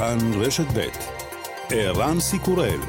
[0.00, 0.88] כאן רשת ב'
[1.70, 2.80] ערן סיקורל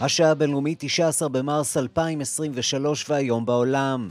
[0.00, 4.08] השעה הבינלאומית 19 במרס 2023 והיום בעולם.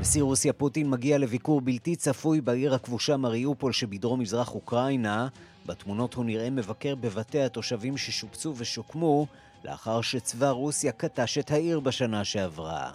[0.00, 5.28] נשיא רוסיה פוטין מגיע לביקור בלתי צפוי בעיר הכבושה מריופול שבדרום מזרח אוקראינה.
[5.66, 9.26] בתמונות הוא נראה מבקר בבתי התושבים ששופצו ושוקמו
[9.64, 12.90] לאחר שצבא רוסיה קטש את העיר בשנה שעברה.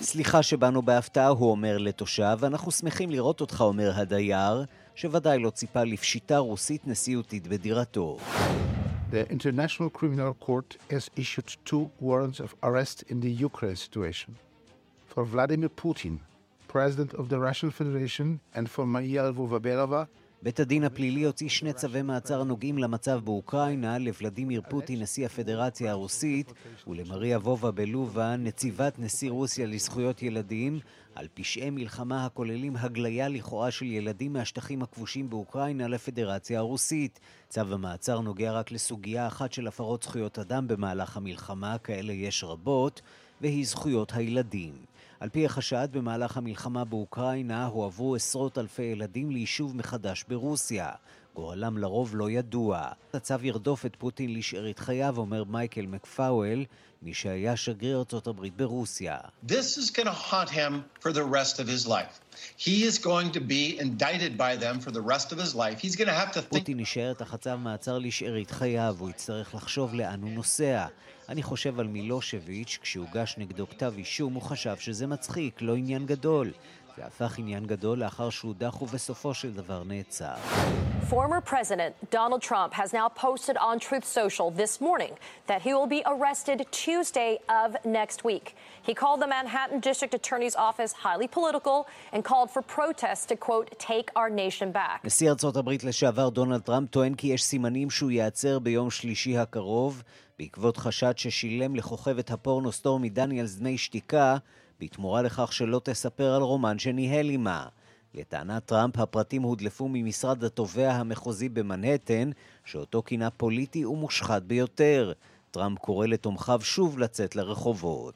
[0.00, 4.64] סליחה שבאנו בהפתעה, הוא אומר לתושב, אנחנו שמחים לראות אותך, אומר הדייר,
[4.94, 8.18] שוודאי לא ציפה לפשיטה רוסית נשיאותית בדירתו.
[9.14, 14.34] The International Criminal Court has issued two warrants of arrest in the Ukraine situation.
[15.06, 16.18] For Vladimir Putin,
[16.66, 20.08] President of the Russian Federation, and for Maria Lvova
[20.44, 26.52] בית הדין הפלילי הוציא שני צווי מעצר הנוגעים למצב באוקראינה לוולדימיר פוטין, נשיא הפדרציה הרוסית,
[26.86, 30.80] ולמריה וובה בלובה, נציבת נשיא רוסיה לזכויות ילדים,
[31.14, 37.20] על פשעי מלחמה הכוללים הגליה לכאורה של ילדים מהשטחים הכבושים באוקראינה לפדרציה הרוסית.
[37.48, 43.00] צו המעצר נוגע רק לסוגיה אחת של הפרות זכויות אדם במהלך המלחמה, כאלה יש רבות,
[43.40, 44.72] והיא זכויות הילדים.
[45.24, 50.90] על פי החשד, במהלך המלחמה באוקראינה הועברו עשרות אלפי ילדים ליישוב מחדש ברוסיה.
[51.34, 52.88] גורלם לרוב לא ידוע.
[53.14, 56.64] הצו ירדוף את פוטין לשארית חייו, אומר מייקל מקפאוול,
[57.02, 59.18] מי שהיה שגריר ארצות הברית ברוסיה.
[59.46, 62.20] This is going haunt him for the rest of his life.
[62.58, 65.78] He is going to be indicted by them for the rest of his life.
[65.80, 66.48] He's going to have to think...
[66.48, 70.86] פוטין יישאר תחת צו מעצר לשארית חייו, הוא יצטרך לחשוב לאן הוא נוסע.
[71.28, 76.52] אני חושב על מילושביץ', כשהוגש נגדו כתב אישום, הוא חשב שזה מצחיק, לא עניין גדול.
[76.96, 80.34] זה הפך עניין גדול לאחר שהודח ובסופו של דבר נעצר.
[81.10, 85.12] Former President Donald Trump has now posted on Truth Social this morning
[85.50, 87.32] that he will be arrested Tuesday
[87.62, 88.46] of next week.
[88.88, 91.78] He called the Manhattan District Attorney's Office highly political
[92.14, 95.00] and called for protests to, quote, take our nation back.
[95.04, 100.02] נשיא ארצות הברית לשעבר דונלד טראמפ טוען כי יש סימנים שהוא ייעצר ביום שלישי הקרוב
[100.38, 104.36] בעקבות חשד ששילם לכוכבת הפורנו סטורמי דניאלס דמי שתיקה
[104.80, 107.66] בתמורה לכך שלא תספר על רומן שניהל עימה.
[108.14, 112.30] לטענת טראמפ, הפרטים הודלפו ממשרד התובע המחוזי במנהטן,
[112.64, 115.12] שאותו כינה פוליטי ומושחת ביותר.
[115.50, 118.14] טראמפ קורא לתומכיו שוב לצאת לרחובות.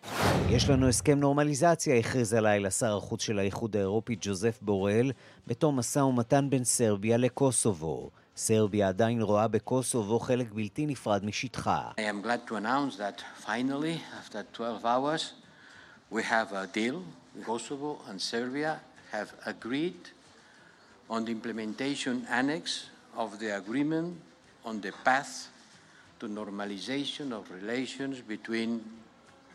[0.51, 5.13] יש לנו הסכם נורמליזציה, הכריז הלילה שר החוץ של האיחוד האירופי ג'וזף בורל,
[5.47, 8.11] בתום משא ומתן בין סרביה לקוסובו.
[8.37, 11.91] סרביה עדיין רואה בקוסובו חלק בלתי נפרד משטחה.
[11.97, 15.33] I am glad to announce that finally, after 12 hours,
[16.11, 17.03] we have a deal.
[17.45, 18.81] Kosovo and Serbia
[19.13, 20.01] have agreed
[21.09, 24.17] on the implementation annex of the agreement
[24.65, 25.49] on the path
[26.21, 28.81] to normalization of relations between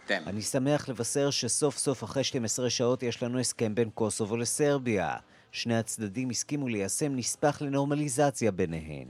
[0.08, 0.24] them.
[0.28, 5.16] אני שמח לבשר שסוף סוף אחרי 12 שעות יש לנו הסכם בין קוסובו לסרביה.
[5.52, 9.08] שני הצדדים הסכימו ליישם נספח לנורמליזציה ביניהן.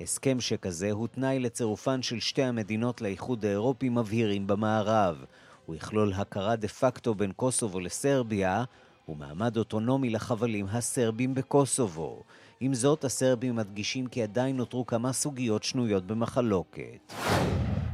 [0.00, 5.24] הסכם שכזה הוא תנאי לצירופן של שתי המדינות לאיחוד האירופי מבהירים במערב.
[5.68, 8.64] הוא יכלול הכרה דה פקטו בין קוסובו לסרביה
[9.08, 12.22] ומעמד אוטונומי לחבלים הסרבים בקוסובו.
[12.60, 17.12] עם זאת, הסרבים מדגישים כי עדיין נותרו כמה סוגיות שנויות במחלוקת.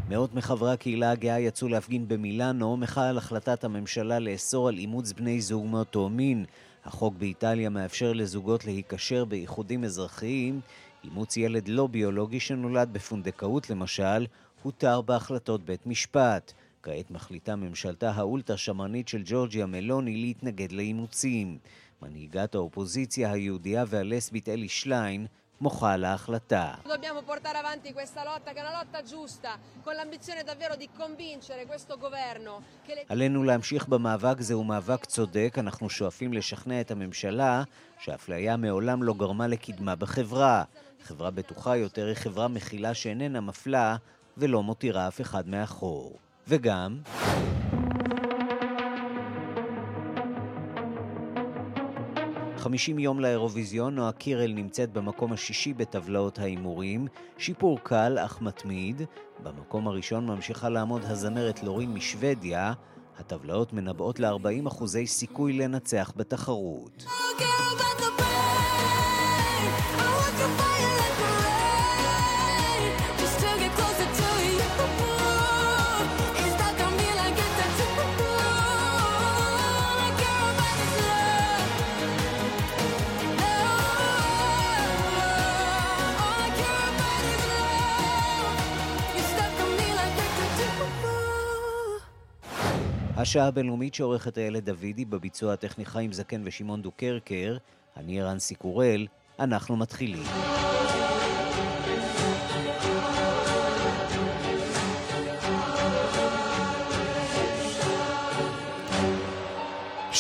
[0.09, 5.41] מאות מחברי הקהילה הגאה יצאו להפגין במילאנו מחאה על החלטת הממשלה לאסור על אימוץ בני
[5.41, 6.45] זוג מאותו מין.
[6.85, 10.61] החוק באיטליה מאפשר לזוגות להיקשר באיחודים אזרחיים.
[11.05, 14.27] אימוץ ילד לא ביולוגי שנולד בפונדקאות למשל,
[14.63, 16.53] הותר בהחלטות בית משפט.
[16.85, 21.59] כעת מחליטה ממשלתה האולטרה-שמרנית של ג'ורג'יה מלוני להתנגד לאימוצים.
[22.03, 25.27] מנהיגת האופוזיציה היהודייה והלסבית אלי שליין
[25.61, 26.75] מוחה על ההחלטה.
[33.09, 37.63] עלינו להמשיך במאבק, זהו מאבק צודק, אנחנו שואפים לשכנע את הממשלה
[37.99, 40.65] שאפליה מעולם לא גרמה לקדמה בחברה.
[41.03, 43.97] חברה בטוחה יותר היא חברה מכילה שאיננה מפלה
[44.37, 46.24] ולא מותירה אף אחד מאחור.
[46.49, 46.99] וגם...
[52.65, 57.07] חמישים יום לאירוויזיון, נועה קירל נמצאת במקום השישי בטבלאות ההימורים,
[57.39, 59.03] שיפור קל אך מתמיד.
[59.43, 62.73] במקום הראשון ממשיכה לעמוד הזמרת לורין משוודיה.
[63.19, 67.05] הטבלאות מנבאות ל-40 אחוזי סיכוי לנצח בתחרות.
[93.25, 97.57] השעה הבינלאומית שעורכת איילת דוידי בביצוע הטכני חיים זקן ושמעון דוקרקר,
[97.97, 99.07] אני ערן סיקורל,
[99.39, 100.23] אנחנו מתחילים.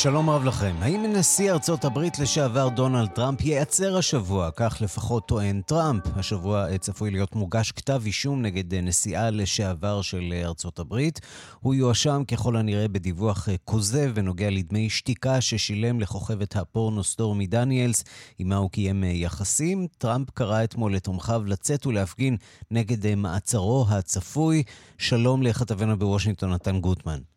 [0.04, 0.74] שלום רב לכם.
[0.80, 4.50] האם נשיא ארצות הברית לשעבר דונלד טראמפ ייעצר השבוע?
[4.56, 6.02] כך לפחות טוען טראמפ.
[6.16, 11.20] השבוע צפוי להיות מוגש כתב אישום נגד נשיאה לשעבר של ארצות הברית.
[11.60, 18.04] הוא יואשם ככל הנראה בדיווח כוזב ונוגע לדמי שתיקה ששילם לכוכבת הפורנו סטורמי דניאלס,
[18.38, 19.86] עמה הוא קיים יחסים.
[19.98, 22.36] טראמפ קרא אתמול לתומכיו לצאת ולהפגין
[22.70, 24.62] נגד מעצרו הצפוי.
[24.98, 27.33] שלום לכתבנו בוושינגטון, נתן גוטמן.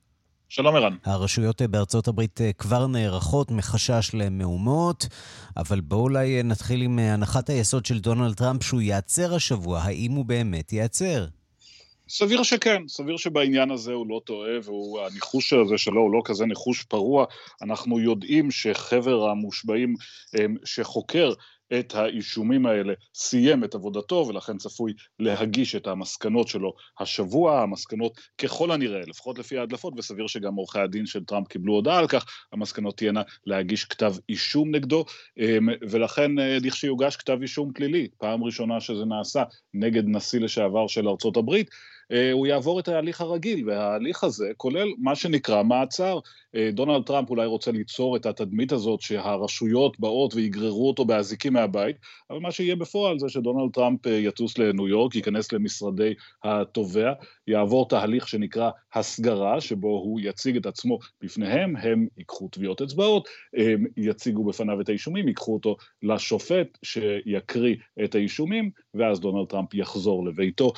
[0.49, 0.95] שלום ערן.
[1.03, 5.07] הרשויות בארצות הברית אה, כבר נערכות מחשש למהומות,
[5.57, 9.79] אבל בואו אולי אה, נתחיל עם אה, הנחת היסוד של דונלד טראמפ שהוא ייעצר השבוע.
[9.79, 11.25] האם הוא באמת ייעצר?
[12.09, 16.83] סביר שכן, סביר שבעניין הזה הוא לא טועה, והניחוש הזה שלו הוא לא כזה ניחוש
[16.83, 17.25] פרוע.
[17.61, 19.95] אנחנו יודעים שחבר המושבעים
[20.65, 21.33] שחוקר
[21.79, 28.71] את האישומים האלה, סיים את עבודתו ולכן צפוי להגיש את המסקנות שלו השבוע, המסקנות ככל
[28.71, 32.97] הנראה, לפחות לפי ההדלפות, וסביר שגם עורכי הדין של טראמפ קיבלו הודעה על כך, המסקנות
[32.97, 35.05] תהיינה להגיש כתב אישום נגדו,
[35.37, 39.43] אמ, ולכן אה, לכשיוגש כתב אישום פלילי, פעם ראשונה שזה נעשה
[39.73, 41.69] נגד נשיא לשעבר של ארצות הברית,
[42.33, 46.19] הוא יעבור את ההליך הרגיל, וההליך הזה כולל מה שנקרא מעצר.
[46.55, 51.95] אה, דונלד טראמפ אולי רוצה ליצור את התדמית הזאת שהרשויות באות ויגררו אותו באזיקים מהבית,
[52.29, 56.13] אבל מה שיהיה בפועל זה שדונלד טראמפ אה, יטוס לניו יורק, ייכנס למשרדי
[56.43, 57.13] התובע,
[57.47, 63.85] יעבור תהליך שנקרא הסגרה, שבו הוא יציג את עצמו בפניהם, הם ייקחו טביעות אצבעות, הם
[63.97, 70.73] יציגו בפניו את האישומים, ייקחו אותו לשופט שיקריא את האישומים, ואז דונלד טראמפ יחזור לביתו.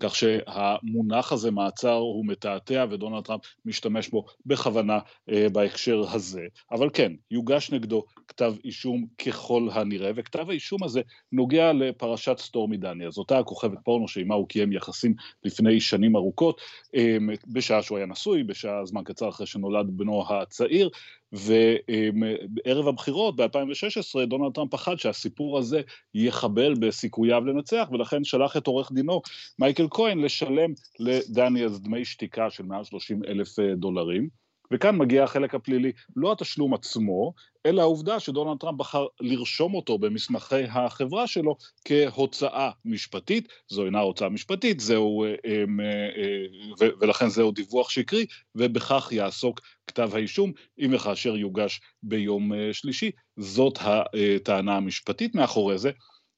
[0.00, 4.98] כך שהמונח הזה, מעצר, הוא מתעתע ודונלד טראמפ משתמש בו בכוונה
[5.30, 6.42] אה, בהקשר הזה.
[6.72, 11.00] אבל כן, יוגש נגדו כתב אישום ככל הנראה, וכתב האישום הזה
[11.32, 15.14] נוגע לפרשת סטורמי דניאלס, אותה הכוכבת פורנו שעימה הוא קיים יחסים
[15.44, 16.60] לפני שנים ארוכות,
[16.94, 17.16] אה,
[17.46, 20.90] בשעה שהוא היה נשוי, בשעה זמן קצר אחרי שנולד בנו הצעיר,
[21.32, 25.80] וערב הבחירות ב-2016 דונלד טראמפ פחד שהסיפור הזה
[26.14, 29.22] יחבל בסיכוייו לנצח ולכן שלח את עורך דינו
[29.58, 34.47] מייקל כהן לשלם לדניאלס דמי שתיקה של מעל 30 אלף אה, דולרים.
[34.72, 37.32] וכאן מגיע החלק הפלילי, לא התשלום עצמו,
[37.66, 44.28] אלא העובדה שדונלד טראמפ בחר לרשום אותו במסמכי החברה שלו כהוצאה משפטית, זו אינה הוצאה
[44.28, 51.80] משפטית, זהו, אה, אה, ולכן זהו דיווח שקרי, ובכך יעסוק כתב האישום, אם וכאשר יוגש
[52.02, 53.10] ביום אה, שלישי.
[53.36, 55.90] זאת הטענה המשפטית מאחורי זה.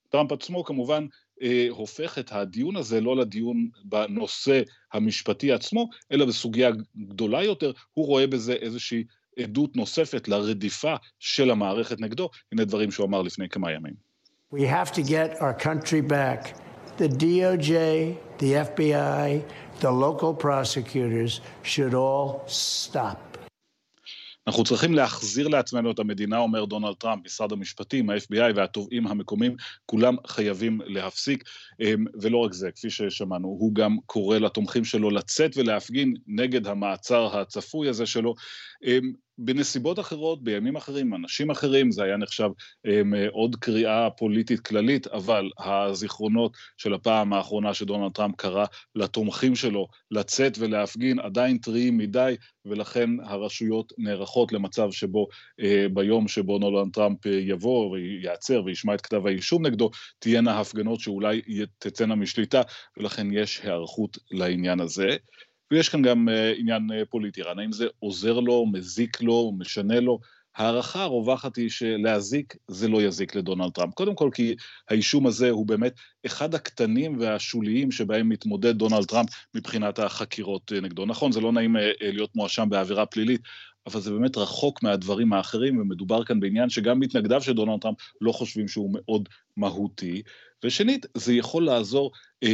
[0.08, 1.06] טראמפ עצמו כמובן
[1.42, 6.70] אה, הופך את הדיון הזה לא לדיון בנושא המשפטי עצמו, אלא בסוגיה
[7.08, 9.04] גדולה יותר, הוא רואה בזה איזושהי
[9.38, 14.10] עדות נוספת לרדיפה של המערכת נגדו, הנה דברים שהוא אמר לפני כמה ימים.
[14.52, 16.54] We have to get our country back.
[16.98, 17.72] The DOJ,
[18.38, 19.42] the FBI,
[19.80, 23.29] the local prosecutors should all stop.
[24.50, 30.16] אנחנו צריכים להחזיר לעצמנו את המדינה, אומר דונלד טראמפ, משרד המשפטים, ה-FBI והתובעים המקומיים, כולם
[30.26, 31.44] חייבים להפסיק.
[31.80, 37.38] אמ, ולא רק זה, כפי ששמענו, הוא גם קורא לתומכים שלו לצאת ולהפגין נגד המעצר
[37.38, 38.34] הצפוי הזה שלו.
[39.42, 42.50] בנסיבות אחרות, בימים אחרים, אנשים אחרים, זה היה נחשב
[42.86, 42.90] um,
[43.30, 50.58] עוד קריאה פוליטית כללית, אבל הזיכרונות של הפעם האחרונה שדונלד טראמפ קרא לתומכים שלו לצאת
[50.58, 55.26] ולהפגין עדיין טריים מדי, ולכן הרשויות נערכות למצב שבו
[55.60, 61.00] uh, ביום שבו דונלד טראמפ uh, יבוא וייעצר וישמע את כתב האישום נגדו, תהיינה הפגנות
[61.00, 61.42] שאולי
[61.78, 62.62] תצאנה משליטה,
[62.96, 65.16] ולכן יש היערכות לעניין הזה.
[65.70, 70.00] ויש כאן גם uh, עניין uh, פוליטי, רן, האם זה עוזר לו, מזיק לו, משנה
[70.00, 70.18] לו?
[70.56, 73.94] ההערכה הרווחת היא שלהזיק זה לא יזיק לדונלד טראמפ.
[73.94, 74.54] קודם כל כי
[74.88, 75.94] האישום הזה הוא באמת
[76.26, 81.06] אחד הקטנים והשוליים שבהם מתמודד דונלד טראמפ מבחינת החקירות uh, נגדו.
[81.06, 83.40] נכון, זה לא נעים להיות מואשם בעבירה פלילית,
[83.86, 88.32] אבל זה באמת רחוק מהדברים האחרים, ומדובר כאן בעניין שגם מתנגדיו של דונלד טראמפ לא
[88.32, 90.22] חושבים שהוא מאוד מהותי.
[90.64, 92.12] ושנית, זה יכול לעזור
[92.44, 92.48] um,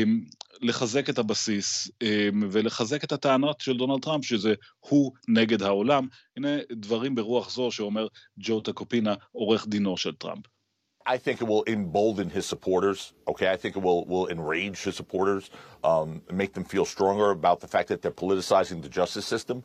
[0.61, 6.09] לחזק את הבסיס um, ולחזק את הטענות של דונלד טראמפ, שזה הוא נגד העולם.
[6.37, 8.07] הנה דברים ברוח זו שאומר
[8.39, 10.47] ג'ו טקופינה, עורך דינו של טראמפ.
[11.09, 13.13] I think it will embolden his supporters.
[13.29, 15.51] Okay, I think it will will enrage his supporters,
[15.85, 19.63] um, make them feel stronger about the fact that they're politicizing the justice system.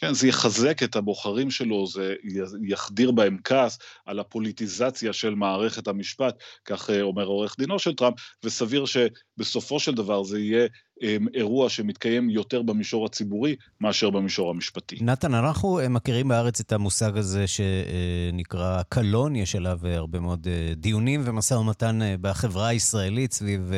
[0.00, 2.14] כן, זה יחזק את הבוחרים שלו, זה
[2.68, 8.16] יחדיר בהם כעס על הפוליטיזציה של מערכת המשפט, כך אה, אומר עורך דינו של טראמפ,
[8.44, 10.66] וסביר שבסופו של דבר זה יהיה
[11.34, 14.96] אירוע שמתקיים יותר במישור הציבורי מאשר במישור המשפטי.
[15.00, 21.54] נתן, אנחנו מכירים בארץ את המושג הזה שנקרא קלון, יש עליו הרבה מאוד דיונים ומשא
[21.54, 23.72] ומתן בחברה הישראלית סביב...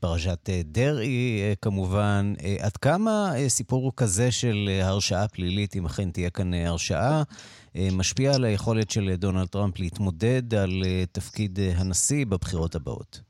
[0.00, 2.34] פרשת דרעי כמובן.
[2.58, 7.22] עד כמה סיפור כזה של הרשעה פלילית, אם אכן תהיה כאן הרשעה,
[7.92, 10.82] משפיע על היכולת של דונלד טראמפ להתמודד על
[11.12, 13.20] תפקיד הנשיא בבחירות הבאות?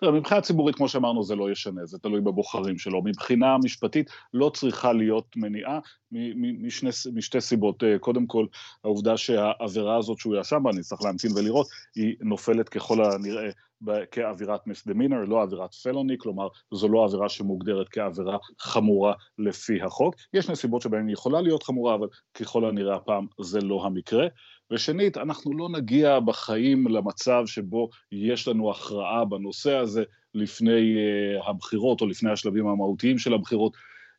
[0.00, 3.02] תראה, מבחינה ציבורית, כמו שאמרנו, זה לא ישנה, זה תלוי בבוחרים שלו.
[3.04, 5.78] מבחינה משפטית לא צריכה להיות מניעה
[6.12, 7.84] משני, משתי סיבות.
[7.84, 8.46] אה, קודם כל,
[8.84, 13.50] העובדה שהעבירה הזאת שהוא ישם בה, אני צריך להמתין ולראות, היא נופלת ככל הנראה
[14.10, 20.14] כעבירת מסדמינר, לא עבירת פלוני, כלומר זו לא עבירה שמוגדרת כעבירה חמורה לפי החוק.
[20.32, 24.26] יש נסיבות שבהן היא יכולה להיות חמורה, אבל ככל הנראה הפעם זה לא המקרה.
[24.70, 32.00] ושנית, אנחנו לא נגיע בחיים למצב שבו יש לנו הכרעה בנושא הזה לפני uh, הבחירות
[32.00, 33.72] או לפני השלבים המהותיים של הבחירות.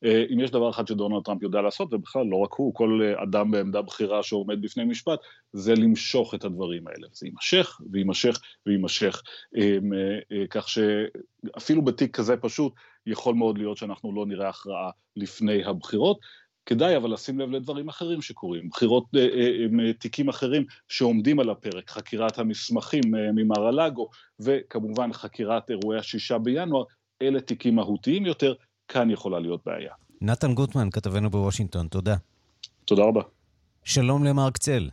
[0.05, 3.23] Uh, אם יש דבר אחד שדונלד טראמפ יודע לעשות, ובכלל לא רק הוא, כל uh,
[3.23, 5.19] אדם בעמדה בכירה שעומד בפני משפט,
[5.53, 7.07] זה למשוך את הדברים האלה.
[7.11, 9.21] זה יימשך ויימשך ויימשך.
[10.49, 12.73] כך שאפילו בתיק כזה פשוט,
[13.05, 16.19] יכול מאוד להיות שאנחנו לא נראה הכרעה לפני הבחירות.
[16.65, 21.49] כדאי אבל לשים לב לדברים אחרים שקורים, בחירות, אה, אה, אה, תיקים אחרים שעומדים על
[21.49, 23.01] הפרק, חקירת המסמכים
[23.35, 26.83] ממר הלאגו, וכמובן חקירת אירועי השישה בינואר,
[27.21, 28.53] אלה תיקים מהותיים יותר,
[28.87, 29.93] כאן יכולה להיות בעיה.
[30.21, 32.15] נתן גוטמן, כתבנו בוושינגטון, תודה.
[32.85, 33.21] תודה רבה.
[33.83, 34.89] שלום למרק צל.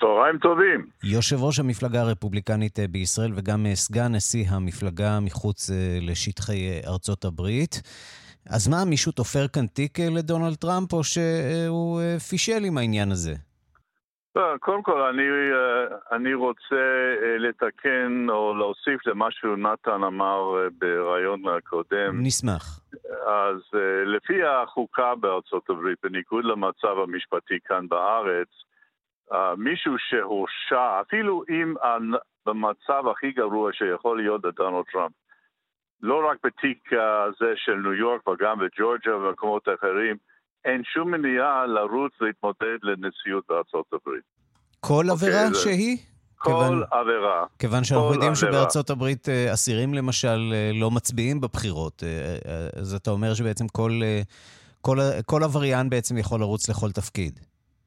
[0.00, 0.86] צהריים טובים.
[1.04, 7.82] יושב ראש המפלגה הרפובליקנית בישראל וגם סגן נשיא המפלגה מחוץ לשטחי ארצות הברית.
[8.48, 13.10] אז מה, מישהו תופר כאן תיק אה, לדונלד טראמפ, או שהוא אה, פישל עם העניין
[13.10, 13.34] הזה?
[14.36, 16.84] לא, קודם כל, אני, אה, אני רוצה
[17.38, 22.22] לתקן או להוסיף למה שנתן אמר בריאיון הקודם.
[22.22, 22.80] נשמח.
[23.26, 28.48] אז לפי החוקה בארצות הברית, בניגוד למצב המשפטי כאן בארץ,
[29.56, 31.74] מישהו שהורשע, אפילו אם
[32.46, 35.12] במצב הכי גרוע שיכול להיות לדונלד טראמפ,
[36.02, 40.16] לא רק בתיק הזה של ניו יורק וגם בג'ורג'ה ובמקומות אחרים,
[40.64, 44.22] אין שום מניעה לרוץ להתמודד לנשיאות בארצות הברית.
[44.80, 45.54] כל okay, אוקיי, עבירה זה...
[45.54, 45.96] שהיא?
[46.38, 47.46] כל כיוון, עבירה.
[47.58, 53.10] כיוון שאנחנו יודעים שבארצות הברית אה, אסירים למשל אה, לא מצביעים בבחירות, אה, אז אתה
[53.10, 53.90] אומר שבעצם כל,
[54.80, 57.40] כל, כל עבריין בעצם יכול לרוץ לכל תפקיד.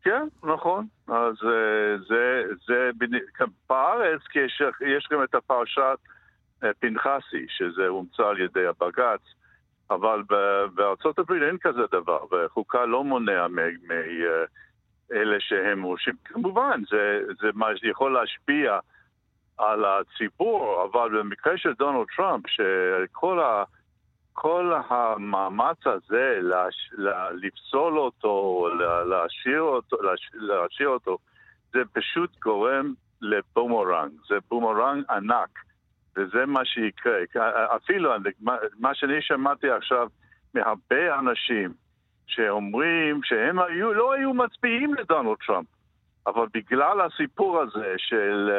[0.04, 0.88] כן, נכון.
[1.08, 2.90] אז זה, זה, זה
[3.70, 4.62] בארץ, כי יש,
[4.98, 6.00] יש גם את הפרשת
[6.80, 9.22] פנחסי, שזה הומצא על ידי הבג"ץ,
[9.90, 10.24] אבל
[10.74, 16.14] בארצות הברית אין כזה דבר, וחוקה לא מונע מאלה שהם מורשים.
[16.26, 18.80] כמובן, זה, זה מה שיכול להשפיע
[19.58, 23.64] על הציבור, אבל במקרה של דונלד טראמפ, שכל ה...
[24.34, 26.94] כל המאמץ הזה להש...
[27.34, 28.68] לפסול אותו,
[29.10, 29.98] להשאיר אותו,
[30.34, 31.18] להשאיר אותו,
[31.74, 35.60] זה פשוט גורם לבומרנג, זה בומרנג ענק.
[36.18, 37.14] וזה מה שיקרה.
[37.76, 38.12] אפילו
[38.80, 40.08] מה שאני שמעתי עכשיו
[40.54, 41.74] מהרבה אנשים
[42.28, 45.68] שאומרים שהם היו, לא היו מצביעים לדונלד טראמפ,
[46.28, 48.50] אבל בגלל הסיפור הזה של,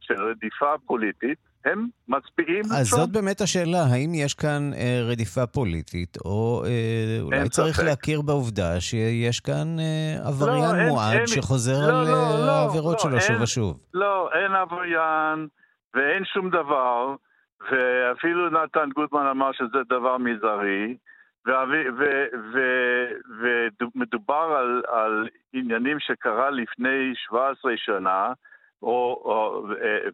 [0.00, 2.80] של רדיפה פוליטית, הם מצביעים לטראמפ.
[2.80, 7.84] אז זאת באמת השאלה, האם יש כאן אה, רדיפה פוליטית, או אה, אולי צריך ספק.
[7.84, 12.50] להכיר בעובדה שיש כאן אה, עבריין לא, מועד אין, שחוזר לא, על לא, אה, לא,
[12.50, 13.80] העבירות לא, שלו אין, שוב ושוב?
[13.94, 15.48] לא, אין עבריין.
[15.94, 17.14] ואין שום דבר,
[17.70, 20.96] ואפילו נתן גוטמן אמר שזה דבר מזערי,
[23.80, 28.32] ומדובר על, על עניינים שקרה לפני 17 שנה,
[28.82, 29.66] או, או,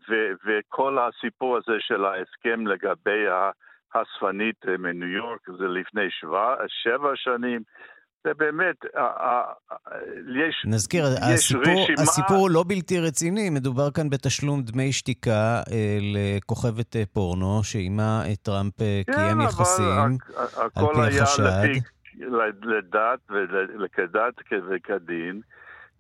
[0.09, 3.27] ו, וכל הסיפור הזה של ההסכם לגבי
[3.95, 7.63] האספנית מניו יורק זה לפני שבע, שבע שנים.
[8.27, 8.77] זה באמת,
[10.49, 10.65] יש...
[10.67, 12.03] נזכיר, יש הסיפור, רשימה...
[12.03, 18.37] הסיפור לא בלתי רציני, מדובר כאן בתשלום דמי שתיקה אה, לכוכבת אה, פורנו, שעימה אה,
[18.43, 20.19] טראמפ כן, קיים יחסים,
[20.57, 21.43] על פי החשד.
[21.43, 21.81] הכל היה לפי,
[22.63, 23.21] לדת
[23.85, 24.35] וכדת
[24.71, 25.41] וכדין.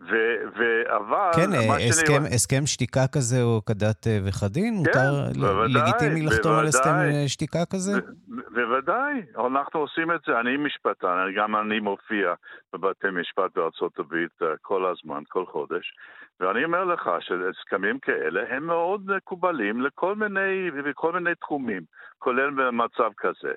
[0.00, 1.30] ו- אבל...
[1.36, 1.50] כן,
[1.88, 2.34] הסכם, שאני...
[2.34, 4.74] הסכם שתיקה כזה הוא כדת אה, וכדין?
[4.74, 7.92] כן, מותר בוודאי, לגיטימי לחתום בוודאי, על הסכם אה, שתיקה כזה?
[8.28, 10.40] בוודאי, אנחנו עושים את זה.
[10.40, 12.34] אני משפטן, גם אני מופיע
[12.72, 15.92] בבתי משפט בארצות הברית אה, כל הזמן, כל חודש,
[16.40, 21.82] ואני אומר לך שהסכמים כאלה הם מאוד מקובלים לכל מיני, בכל מיני תחומים,
[22.18, 23.52] כולל במצב כזה.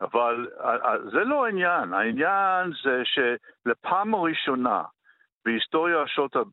[0.00, 0.48] אבל
[1.12, 4.82] זה לא העניין, העניין זה שלפעם הראשונה
[5.46, 6.04] בהיסטוריה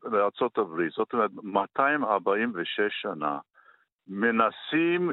[0.02, 3.38] בארצות הברית, זאת אומרת 246 שנה,
[4.08, 5.10] מנסים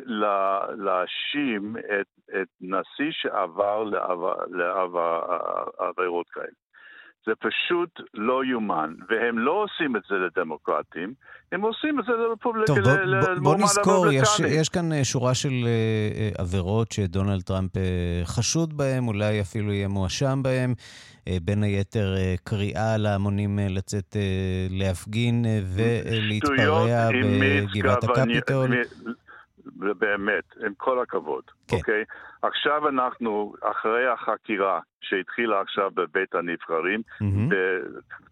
[0.77, 2.07] להאשים את,
[2.41, 3.83] את נשיא שעבר
[5.79, 6.45] לעבירות כאלה.
[7.25, 11.13] זה פשוט לא יאומן, והם לא עושים את זה לדמוקרטים,
[11.51, 15.33] הם עושים את זה לרפובליקה, טוב, בוא, בוא, בוא נזכור, יש, יש כאן אה, שורה
[15.33, 17.79] של uh, עבירות שדונלד טראמפ uh,
[18.25, 20.73] חשוד בהן, אולי אפילו יהיה מואשם בהן.
[20.73, 24.15] Uh, בין היתר uh, קריאה להמונים uh, לצאת
[24.69, 27.09] להפגין ולהתפרע
[27.41, 28.69] בגבעת הקפיטול.
[29.75, 31.75] באמת, עם כל הכבוד, כן.
[31.77, 32.03] אוקיי?
[32.41, 37.55] עכשיו אנחנו, אחרי החקירה שהתחילה עכשיו בבית הנבחרים, mm-hmm.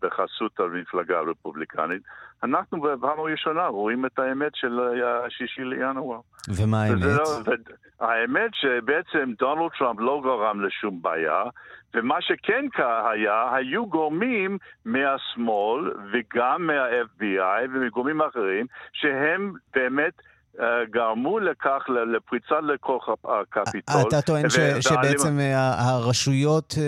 [0.02, 2.02] בחסות המפלגה הרפובליקנית,
[2.44, 4.80] אנחנו בפעם הראשונה רואים את האמת של
[5.26, 6.20] השישי לינואר.
[6.58, 7.02] ומה האמת?
[7.02, 7.54] לא,
[8.00, 11.44] האמת שבעצם דונלד טראמפ לא גרם לשום בעיה,
[11.94, 12.66] ומה שכן
[13.12, 20.14] היה, היו גורמים מהשמאל וגם מה-FBI ומגורמים אחרים, שהם באמת
[20.92, 21.86] גרמו לכך,
[22.16, 24.02] לפריצה לכוח הקפיטול.
[24.08, 25.38] אתה טוען ש, שבעצם
[25.78, 26.84] הרשויות אה,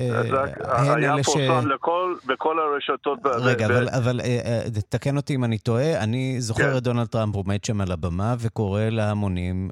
[0.00, 0.42] אה,
[0.78, 1.28] הן אלה ש...
[1.36, 3.18] היה פורסם לכל, בכל הרשתות.
[3.24, 4.20] רגע, אבל, אבל
[4.88, 6.76] תקן אותי אם אני טועה, אני זוכר כן.
[6.76, 9.68] את דונלד טראמפ עומד שם על הבמה וקורא להמונים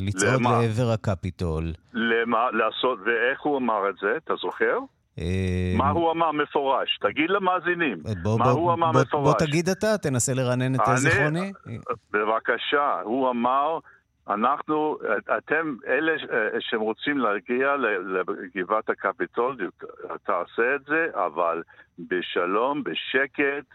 [0.00, 1.72] לצעוד לעבר הקפיטול.
[1.94, 2.50] למה?
[2.52, 4.78] לעשות, ואיך הוא אמר את זה, אתה זוכר?
[5.18, 6.98] אה, מה הוא אמר מפורש?
[7.00, 7.98] תגיד למאזינים,
[8.38, 9.12] מה הוא אמר מפורש?
[9.12, 11.52] בוא תגיד אתה, תנסה לרענן את זיכרוני.
[12.12, 13.78] בבקשה, הוא אמר,
[14.28, 14.98] אנחנו,
[15.38, 16.12] אתם, אלה
[16.60, 19.56] שהם רוצים להגיע לגבעת הקפיטול,
[20.24, 21.62] תעשה את זה, אבל
[21.98, 23.66] בשלום, בשקט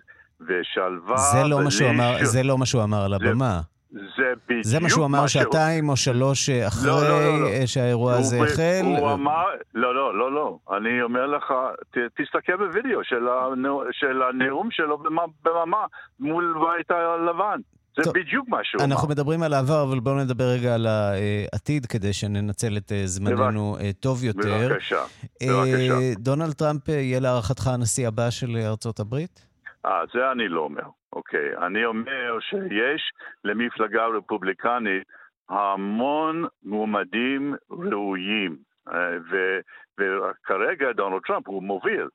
[0.42, 1.18] ושלווה.
[1.18, 3.62] זה לא, מה שהוא, אמר, זה לא מה שהוא אמר על הבמה.
[3.62, 7.66] זה בדיוק זה מה שהוא אמר שעתיים או שלוש אחרי לא, לא, לא, לא.
[7.66, 8.44] שהאירוע הזה ב...
[8.44, 8.82] החל?
[8.84, 10.58] הוא אמר, לא, לא, לא, לא.
[10.78, 11.54] אני אומר לך,
[11.92, 14.98] ת, תסתכל בווידאו של, הנאום, של הנאום שלו
[15.44, 15.86] בממה
[16.20, 17.60] מול בית הלבן.
[17.98, 18.92] זה טוב, בדיוק מה שהוא אמר.
[18.92, 23.74] אנחנו מדברים על העבר, אבל בואו נדבר רגע על העתיד, כדי שננצל את אה, זמננו
[23.74, 23.82] בבק...
[23.82, 24.68] אה, טוב יותר.
[24.70, 25.04] בבקשה,
[25.42, 26.14] אה, בבקשה.
[26.18, 29.49] דונלד טראמפ יהיה להערכתך הנשיא הבא של ארצות הברית?
[29.86, 30.84] אה, זה אני לא אומר.
[31.14, 33.12] אוקיי, אני אומר שיש
[33.44, 35.04] למפלגה רפובליקנית
[35.50, 39.18] המון מועמדים ראויים, אה,
[40.00, 42.08] וכרגע דונלד טראמפ הוא מוביל.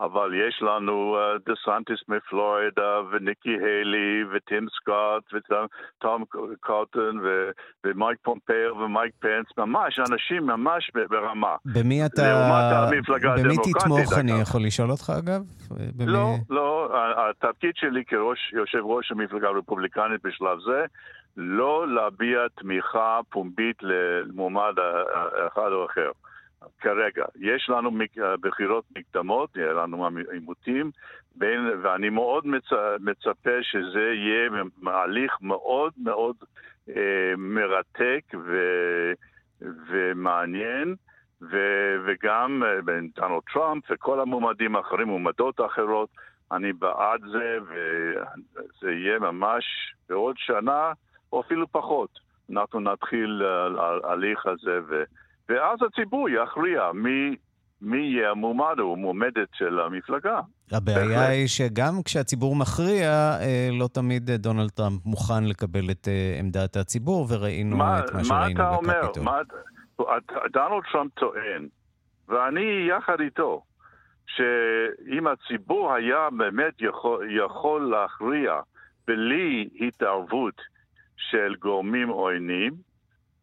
[0.00, 6.24] אבל יש לנו דה uh, סנטיס מפלורידה, וניקי היילי, וטים סקוט, וטום
[6.60, 7.20] קוטון,
[7.84, 11.56] ומייק פומפאו, ומייק פנס, ממש אנשים ממש ברמה.
[11.64, 12.22] במי אתה...
[12.22, 15.40] לעומת המפלגה במי תתמוך, אני יכול לשאול אותך אגב?
[15.70, 16.12] במי...
[16.12, 16.90] לא, לא,
[17.30, 20.84] התפקיד שלי כראש, יושב ראש המפלגה הרפובליקנית בשלב זה,
[21.36, 24.74] לא להביע תמיכה פומבית למועמד
[25.46, 26.10] אחד או אחר.
[26.80, 27.24] כרגע.
[27.40, 27.90] יש לנו
[28.40, 30.90] בחירות מקדמות, יהיה לנו עימותים,
[31.82, 32.44] ואני מאוד
[33.00, 34.50] מצפה שזה יהיה
[34.86, 36.36] הליך מאוד מאוד
[36.88, 38.56] אה, מרתק ו,
[39.60, 40.94] ומעניין.
[41.42, 41.56] ו,
[42.06, 46.08] וגם אה, בין דונלד טראמפ וכל המועמדים האחרים, מועמדות אחרות,
[46.52, 49.64] אני בעד זה, וזה יהיה ממש
[50.08, 50.92] בעוד שנה,
[51.32, 52.10] או אפילו פחות.
[52.52, 53.66] אנחנו נתחיל אה,
[54.04, 55.02] ההליך הזה, ו,
[55.48, 57.36] ואז הציבור יכריע מי,
[57.82, 60.40] מי יהיה המועמד או המועמדת של המפלגה.
[60.72, 66.76] הבעיה היא שגם כשהציבור מכריע, אה, לא תמיד דונלד טראמפ מוכן לקבל את אה, עמדת
[66.76, 69.24] הציבור, וראינו מה, את מה שראינו בקפיטול.
[69.24, 69.58] מה אתה
[69.98, 70.18] אומר?
[70.52, 71.68] דונלד טראמפ טוען,
[72.28, 73.62] ואני יחד איתו,
[74.26, 78.60] שאם הציבור היה באמת יכול, יכול להכריע
[79.06, 80.60] בלי התערבות
[81.16, 82.72] של גורמים עוינים,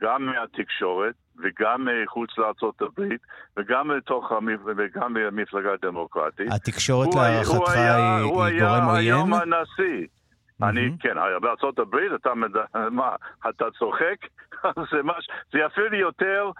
[0.02, 3.22] גם מהתקשורת, וגם מחוץ לארצות הברית,
[3.58, 4.32] וגם מתוך
[4.78, 6.52] וגם במפלגה הדמוקרטית.
[6.52, 8.84] התקשורת להערכתך היא, היא גורם עוין?
[8.84, 10.08] הוא היה היום הנשיא.
[10.62, 10.66] Mm-hmm.
[10.66, 12.30] אני, כן, בארצות הברית, אתה,
[12.92, 13.16] מה,
[13.50, 14.18] אתה צוחק?
[14.92, 16.52] זה, מש, זה יפה לי יותר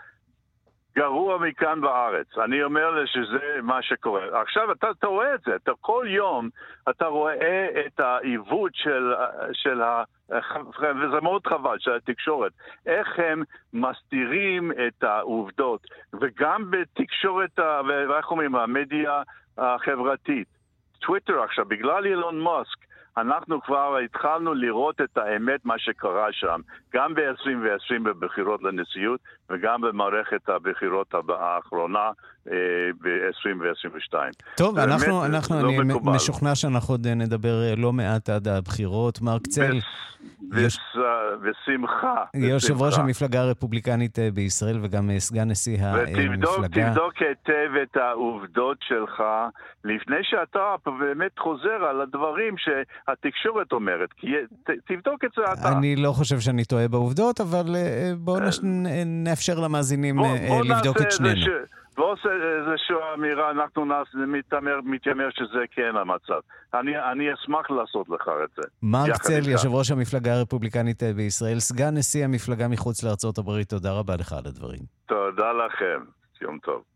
[0.98, 2.28] גרוע מכאן בארץ.
[2.38, 4.42] אני אומר שזה מה שקורה.
[4.42, 6.50] עכשיו, אתה, אתה רואה את זה, אתה כל יום,
[6.90, 9.14] אתה רואה את העיוות של,
[9.54, 10.04] של ה...
[10.82, 12.52] וזה מאוד חבל, של התקשורת.
[12.86, 15.88] איך הם מסתירים את העובדות,
[16.22, 19.22] וגם בתקשורת, ואיך אומרים, המדיה
[19.58, 20.48] החברתית.
[21.00, 22.85] טוויטר עכשיו, בגלל אילון מאסק,
[23.18, 26.62] אנחנו כבר התחלנו לראות את האמת, מה שקרה שם,
[26.94, 32.12] גם ב-2020 בבחירות לנשיאות וגם במערכת הבחירות האחרונה
[33.02, 34.14] ב-2022.
[34.58, 36.16] טוב, אנחנו, אנחנו לא אני מקובל.
[36.16, 39.22] משוכנע שאנחנו עוד נדבר אה, לא מעט עד הבחירות.
[39.22, 39.80] מרק צל,
[41.42, 42.24] בשמחה.
[42.34, 46.92] יושב ראש המפלגה הרפובליקנית אה, בישראל וגם אה, סגן נשיא המפלגה.
[46.92, 49.24] ותבדוק היטב את העובדות שלך
[49.84, 54.28] לפני שאתה באמת חוזר על הדברים שהתקשורת אומרת, כי
[54.88, 55.78] תבדוק את זה אתה.
[55.78, 58.40] אני לא חושב שאני טועה בעובדות, אבל אה, בואו
[59.06, 60.20] נאפשר למאזינים
[60.64, 61.46] לבדוק את שנינו.
[61.98, 63.86] ועושה איזושהי אמירה, אנחנו
[64.28, 66.40] מתיימר, מתיימר שזה כן המצב.
[66.74, 68.62] אני, אני אשמח לעשות לך את זה.
[68.84, 74.16] מרק צל, יושב ראש המפלגה הרפובליקנית בישראל, סגן נשיא המפלגה מחוץ לארצות הברית, תודה רבה
[74.16, 74.80] לך על הדברים.
[75.06, 76.00] תודה לכם,
[76.42, 76.95] יום טוב.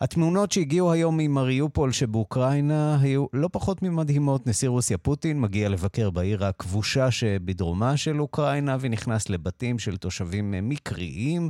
[0.00, 4.46] התמונות שהגיעו היום ממריופול שבאוקראינה היו לא פחות ממדהימות.
[4.46, 11.48] נשיא רוסיה פוטין מגיע לבקר בעיר הכבושה שבדרומה של אוקראינה ונכנס לבתים של תושבים מקריים,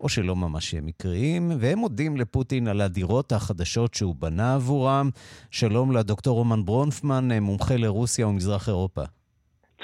[0.00, 5.10] או שלא ממש מקריים, והם מודים לפוטין על הדירות החדשות שהוא בנה עבורם.
[5.50, 9.02] שלום לדוקטור רומן ברונפמן, מומחה לרוסיה ומזרח אירופה.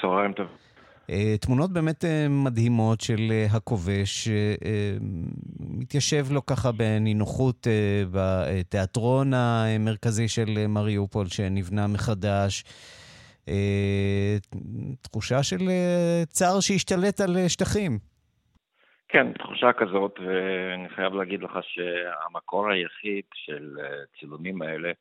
[0.01, 0.47] צהריים טוב.
[1.09, 4.27] אה, תמונות באמת אה, מדהימות של אה, הכובש,
[5.59, 7.67] מתיישב לו ככה בנינוחות
[8.11, 12.63] בתיאטרון המרכזי של מריופול שנבנה מחדש.
[15.01, 15.69] תחושה של
[16.27, 17.99] צער שהשתלט על שטחים.
[19.07, 23.69] כן, תחושה כזאת, ואני חייב להגיד לך שהמקור היחיד של
[24.19, 24.91] צילומים האלה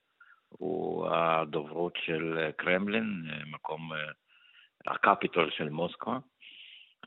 [0.48, 3.90] הוא הדוברות של קרמלין, מקום
[4.86, 6.18] הקפיטול של מוסקבה,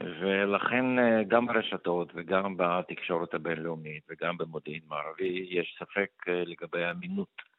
[0.03, 7.57] ולכן אה, גם ברשתות וגם בתקשורת הבינלאומית וגם במודיעין מערבי יש ספק אה, לגבי האמינות.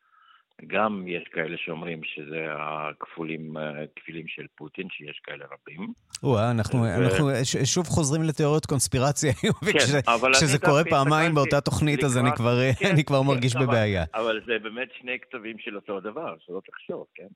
[0.66, 5.92] גם יש כאלה שאומרים שזה הכפולים, אה, כפילים של פוטין, שיש כאלה רבים.
[6.22, 7.04] או אנחנו, ו...
[7.04, 7.30] אנחנו
[7.64, 12.90] שוב חוזרים לתיאוריות קונספירציה, כן, וכשזה קורה פעמיים באותה תוכנית, לקראת, אז אני כבר, כן,
[12.90, 14.04] אני כבר כן, מרגיש כן, בבעיה.
[14.14, 17.28] אבל, אבל זה באמת שני כתבים של אותו דבר, שלא תחשוב, כן?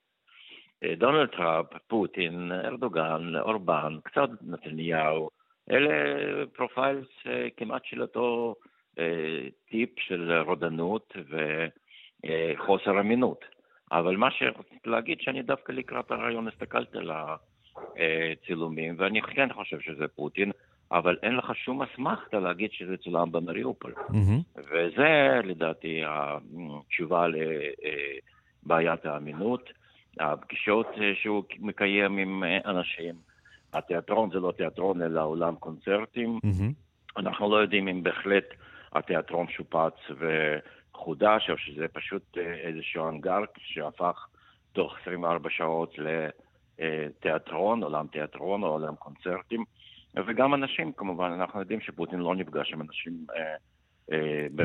[0.97, 5.31] דונלד טראמפ, פוטין, ארדוגן, אורבן, קצת נתניהו,
[5.71, 5.93] אלה
[6.47, 8.55] profiles אה, כמעט של אותו
[8.99, 11.17] אה, type של רודנות
[12.25, 13.45] וחוסר אמינות.
[13.93, 20.09] אבל מה שרציתי להגיד, שאני דווקא לקראת הרעיון הסתכלתי על הצילומים, ואני כן חושב שזה
[20.09, 20.53] פוטין,
[20.93, 23.95] אבל אין לך שום אסמכתה להגיד שזה צולם במריופול.
[23.97, 24.59] Mm-hmm.
[24.59, 27.27] וזה לדעתי התשובה
[28.67, 29.71] לבעיית האמינות.
[30.21, 33.15] הפגישות אה, שהוא מקיים עם אה, אנשים.
[33.73, 36.39] התיאטרון זה לא תיאטרון אלא עולם קונצרטים.
[36.47, 37.21] Mm-hmm.
[37.21, 38.45] אנחנו לא יודעים אם בהחלט
[38.93, 44.27] התיאטרון שופץ וחודש, או שזה פשוט אה, איזשהו אנגר שהפך
[44.73, 45.97] תוך 24 שעות
[46.79, 49.65] לתיאטרון, עולם תיאטרון או עולם קונצרטים.
[50.27, 53.55] וגם אנשים, כמובן, אנחנו יודעים שפוטין לא נפגש עם אנשים אה,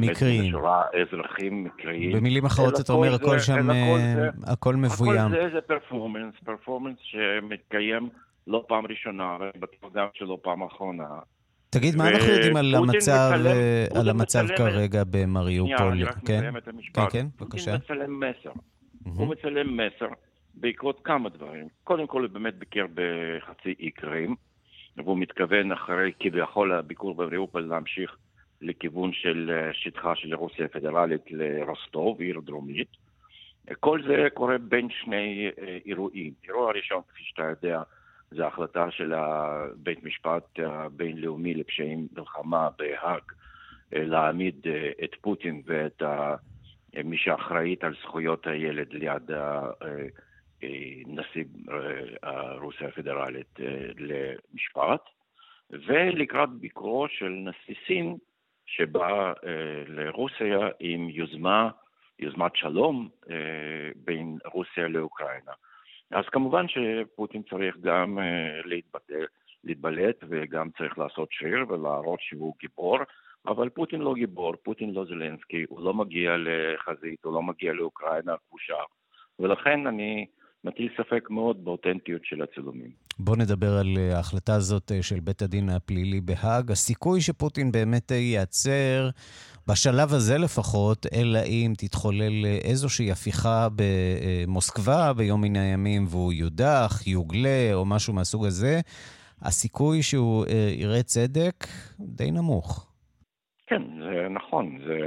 [0.01, 0.47] מקריים.
[0.47, 2.11] בשורה אזרחים מקריים.
[2.11, 5.19] במילים אחרות אתה אומר, הכל שם, אה, הכל מבוים.
[5.19, 8.09] הכל זה זה פרפורמנס, פרפורמנס שמתקיים
[8.47, 11.07] לא פעם ראשונה, ובטוח גם שלא פעם אחרונה.
[11.69, 15.77] תגיד, מה אנחנו יודעים על המצב, אה, על המצב כרגע במריופול?
[15.77, 16.37] שנייה, אני רק כן?
[16.37, 16.99] מסיים את המשפט.
[16.99, 17.71] כן, כן, בבקשה.
[17.71, 18.51] הוא מצלם מסר.
[19.03, 20.07] הוא מצלם מסר
[20.53, 21.67] בעקבות כמה דברים.
[21.83, 24.35] קודם כל, הוא באמת ביקר בחצי אי קרים,
[24.97, 28.17] והוא מתכוון אחרי כביכול הביקור במריופול להמשיך
[28.61, 32.87] לכיוון של אה, שטחה של רוסיה הפדרלית לרוסטוב, עיר דרומית.
[33.79, 36.33] כל זה קורה בין שני אה, אירועים.
[36.43, 37.81] אירוע הראשון, כפי שאתה יודע,
[38.31, 39.13] זה החלטה של
[39.75, 43.21] בית משפט הבינלאומי לפשעים מלחמה בהאג
[43.93, 44.67] אה, להעמיד
[45.03, 46.01] את פוטין ואת
[47.03, 49.31] מי שאחראית על זכויות הילד ליד
[51.07, 51.43] נשיא
[52.61, 53.59] רוסיה הפדרלית
[53.97, 55.01] למשפט.
[55.69, 58.17] ולקראת ביקורו של נשיא סין,
[58.67, 61.69] שבא אה, לרוסיה עם יוזמה,
[62.19, 63.35] יוזמת שלום אה,
[63.95, 65.51] בין רוסיה לאוקראינה.
[66.11, 69.23] אז כמובן שפוטין צריך גם אה, להתבטא,
[69.63, 72.97] להתבלט וגם צריך לעשות שריר ולהראות שהוא גיבור,
[73.47, 78.33] אבל פוטין לא גיבור, פוטין לא זלנסקי, הוא לא מגיע לחזית, הוא לא מגיע לאוקראינה
[78.33, 78.75] הכבושה,
[79.39, 80.25] ולכן אני
[80.63, 83.06] מטיל ספק מאוד באותנטיות של הצילומים.
[83.19, 86.71] בוא נדבר על אה, ההחלטה הזאת אה, של בית הדין הפלילי בהאג.
[86.71, 89.09] הסיכוי שפוטין באמת אה, ייעצר,
[89.67, 97.69] בשלב הזה לפחות, אלא אם תתחולל איזושהי הפיכה במוסקבה ביום מן הימים והוא יודח, יוגלה
[97.73, 98.79] או משהו מהסוג הזה,
[99.41, 100.45] הסיכוי שהוא
[100.77, 101.55] יראה צדק
[101.99, 102.91] די נמוך.
[103.67, 104.79] כן, זה נכון.
[104.87, 104.99] זה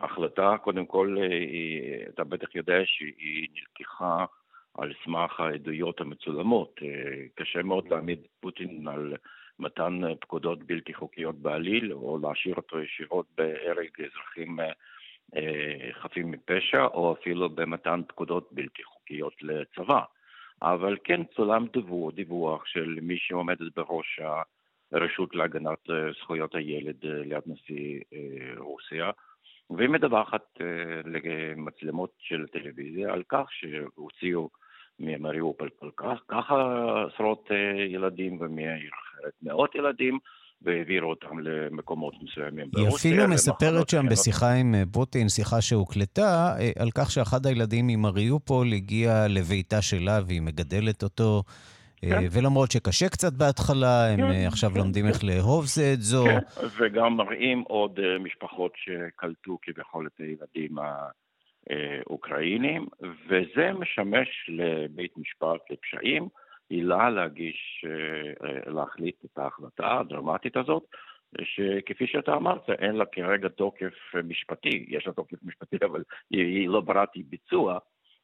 [0.00, 1.16] החלטה, קודם כל,
[2.14, 4.24] אתה בטח יודע שהיא נלקחה
[4.78, 6.80] על סמך העדויות המצולמות.
[6.82, 9.14] אה, קשה מאוד להעמיד פוטין על
[9.58, 14.60] מתן פקודות בלתי חוקיות בעליל, או להשאיר אותו ישירות בהרג אזרחים
[15.36, 20.00] אה, חפים מפשע, או אפילו במתן פקודות בלתי חוקיות לצבא.
[20.62, 24.20] אבל כן צולם דיווח, דיווח של מי שעומדת בראש
[24.92, 25.78] הרשות להגנת
[26.20, 28.00] זכויות הילד ליד נשיא
[28.56, 29.10] רוסיה,
[29.70, 30.58] והיא מדווחת
[31.04, 34.48] למצלמות של טלוויזיה על כך שהוציאו
[35.00, 36.54] ממריאופל כל כך, ככה
[37.14, 37.48] עשרות
[37.88, 40.18] ילדים ומהעיר אחרת מאות ילדים
[40.62, 42.66] והעבירו אותם למקומות מסוימים.
[42.76, 47.86] היא אפילו מספרת שם בשיחה עם אה, פוטין, שיחה שהוקלטה, אה, על כך שאחד הילדים
[47.86, 51.42] ממריופול הגיע לביתה שלה והיא מגדלת אותו.
[52.04, 52.24] אה, כן.
[52.32, 55.08] ולמרות שקשה קצת בהתחלה, הם כן, עכשיו כן, לומדים כן.
[55.08, 56.24] איך לאהוב זה את זו.
[56.24, 56.38] כן,
[56.78, 60.78] וגם מראים עוד משפחות שקלטו כביכול את הילדים
[61.70, 62.86] האוקראינים,
[63.28, 66.28] וזה משמש לבית משפט לפשעים.
[66.68, 70.82] עילה להגיש, אה, אה, להחליט את ההחלטה הדרמטית הזאת,
[71.42, 76.80] שכפי שאתה אמרת, אין לה כרגע תוקף משפטי, יש לה תוקף משפטי, אבל היא לא
[76.80, 77.78] ברת ביצוע,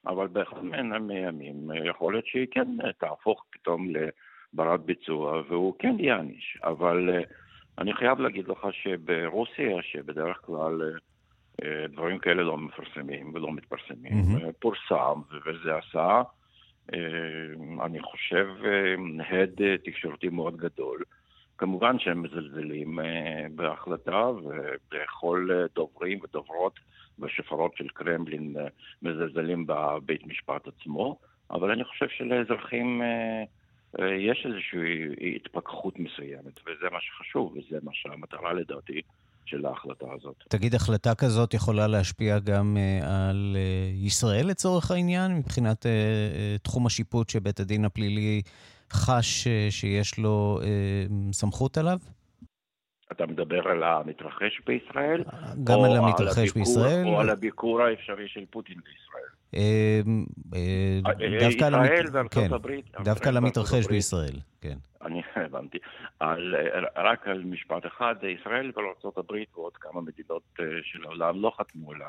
[0.07, 6.59] אבל באחד מן הימים יכול להיות שהיא כן תהפוך פתאום לברת ביצוע, והוא כן יעניש.
[6.64, 7.22] אבל אה,
[7.78, 10.92] אני חייב להגיד לך שברוסיה, שבדרך כלל
[11.88, 14.52] דברים כאלה לא מפרסמים ולא מתפרסמים, mm-hmm.
[14.60, 16.22] פורסם, וזה עשה
[16.94, 18.94] אה, אני חושב, אה,
[19.28, 21.02] הד תקשורתי מאוד גדול.
[21.58, 26.78] כמובן שהם מזלזלים אה, בהחלטה, ובכל דוברים ודוברות
[27.18, 28.56] בשופרות של קרמלין
[29.02, 31.18] מזלזלים בבית משפט עצמו,
[31.50, 33.02] אבל אני חושב שלאזרחים
[34.18, 39.02] יש איזושהי התפכחות מסוימת, וזה מה שחשוב, וזה מה שהמטרה לדעתי
[39.44, 40.44] של ההחלטה הזאת.
[40.48, 46.62] תגיד, החלטה כזאת יכולה להשפיע גם uh, על uh, ישראל לצורך העניין, מבחינת uh, uh,
[46.62, 48.42] תחום השיפוט שבית הדין הפלילי
[48.92, 50.61] חש שיש לו
[51.33, 51.98] סמכות עליו?
[53.12, 55.24] אתה מדבר על המתרחש בישראל?
[55.64, 57.07] גם על המתרחש על הביקור, בישראל.
[57.07, 59.41] או על הביקור האפשרי של פוטין בישראל.
[61.40, 61.74] דווקא על
[62.30, 62.48] כן,
[63.04, 64.76] דווקא על המתרחש בישראל, כן.
[65.02, 65.78] אני הבנתי.
[66.20, 66.54] על,
[66.96, 72.00] רק על משפט אחד, ישראל וארה"ב ועוד כמה מדינות אה, של העולם לא חתמו על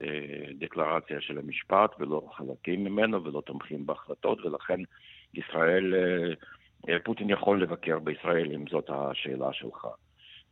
[0.00, 4.80] הדקלרציה של המשפט ולא חלקים ממנו ולא תומכים בהחלטות, ולכן
[5.34, 6.34] ישראל, אה,
[6.88, 9.86] אה, פוטין יכול לבקר בישראל אם זאת השאלה שלך.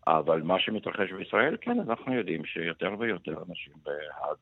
[0.06, 4.36] אבל מה שמתרחש בישראל, כן, אנחנו יודעים שיותר ויותר אנשים בהאג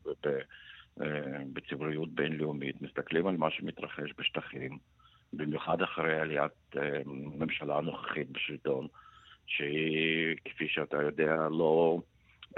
[0.97, 4.79] ובציבוריות בינלאומית מסתכלים על מה שמתרחש בשטחים.
[5.33, 8.87] במיוחד אחרי עליית הממשלה אה, הנוכחית בשלטון,
[9.47, 11.99] שהיא, כפי שאתה יודע, לא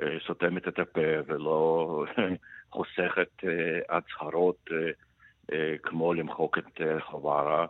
[0.03, 2.05] אה, סותמת את הפה ולא
[2.75, 4.71] חוסכת אה, הצהרות
[5.83, 7.67] כמו למחוק את חווארה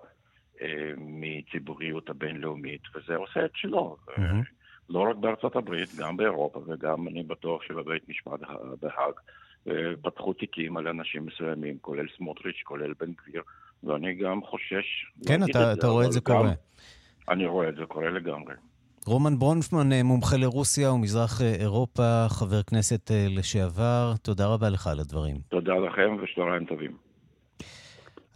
[0.96, 3.96] מציבוריות הבינלאומית, וזה עושה את שלו.
[4.09, 4.20] Mm-hmm.
[4.88, 8.40] לא רק בארצות הברית, גם באירופה, וגם אני בטוח שבבית משפט
[8.81, 9.14] בהאג
[10.03, 13.42] פתחו תיקים על אנשים מסוימים, כולל סמוטריץ', כולל בן גביר,
[13.85, 15.07] ואני גם חושש...
[15.27, 16.53] כן, אתה, אתה רואה את זה קורה.
[17.29, 18.55] אני רואה את זה קורה לגמרי.
[19.07, 24.87] רומן ברונפמן, אה, מומחה לרוסיה ומזרח אה, אירופה, חבר כנסת אה, לשעבר, תודה רבה לך
[24.87, 25.37] על הדברים.
[25.48, 26.96] תודה לכם ושתיים טובים.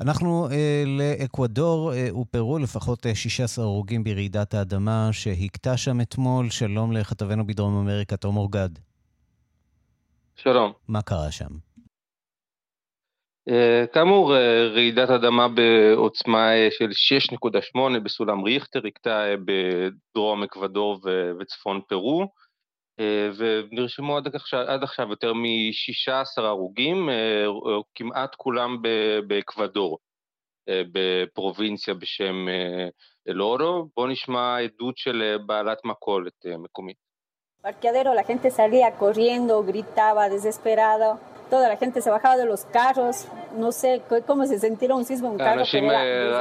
[0.00, 6.50] אנחנו אה, לאקוודור אה, ופרו, לפחות אה, 16 הרוגים ברעידת האדמה שהכתה שם אתמול.
[6.50, 8.68] שלום לכתבנו בדרום אמריקה, תום אורגד.
[10.38, 10.72] שלום.
[10.88, 11.68] מה קרה שם?
[13.48, 21.00] אה, כאמור, אה, רעידת אדמה בעוצמה אה, של 6.8 בסולם ריכטר הכתה בדרום אקוודור
[21.40, 22.26] וצפון פרו,
[23.36, 27.08] ונרשמו עד עכשיו, עד עכשיו יותר מ-16 הרוגים,
[27.94, 28.82] כמעט כולם
[29.26, 29.98] באקוודור,
[30.70, 32.46] בפרובינציה בשם
[33.28, 33.88] אלורו.
[33.96, 37.07] בואו נשמע עדות של בעלת מכולת מקומית.
[37.62, 41.18] Parqueadero, la gente salía corriendo, gritaba desesperado.
[41.50, 45.28] toda la gente se bajaba de los carros, no sé cómo se sintieron un sismo
[45.30, 45.58] un carro.
[45.58, 45.84] האנשים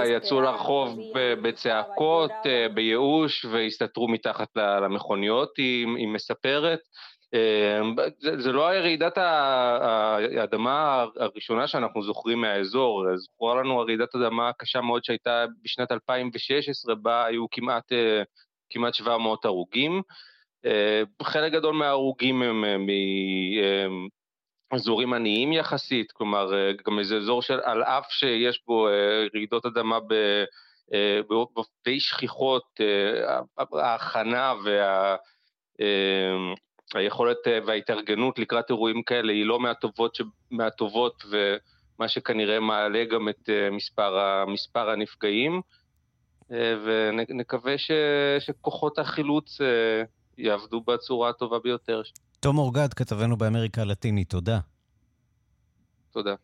[0.05, 0.99] יצאו לרחוב
[1.41, 2.31] בצעקות,
[2.73, 6.79] בייאוש, והסתתרו מתחת למכוניות, היא מספרת.
[8.19, 15.03] זה, לא היה רעידת האדמה הראשונה שאנחנו זוכרים מהאזור, זכורה לנו הרעידת אדמה הקשה מאוד
[15.03, 17.91] שהייתה בשנת 2016, בה היו כמעט,
[18.69, 20.01] כמעט 700 הרוגים.
[21.23, 22.87] חלק גדול מההרוגים הם
[24.71, 26.51] אזורים עניים יחסית, כלומר
[26.87, 28.87] גם איזה אזור של, על אף שיש בו
[29.35, 30.43] רעידות אדמה ב...
[31.85, 32.79] די שכיחות,
[33.73, 35.15] ההכנה וה...
[36.93, 40.21] היכולת וההתארגנות לקראת אירועים כאלה היא לא מהטובות, ש...
[40.51, 45.61] מהטובות ומה שכנראה מעלה גם את מספר, מספר הנפגעים.
[46.49, 47.91] ונקווה ש...
[48.39, 49.57] שכוחות החילוץ
[50.37, 52.01] יעבדו בצורה הטובה ביותר.
[52.39, 54.59] תום אורגד, כתבנו באמריקה הלטינית, תודה.
[56.11, 56.35] תודה.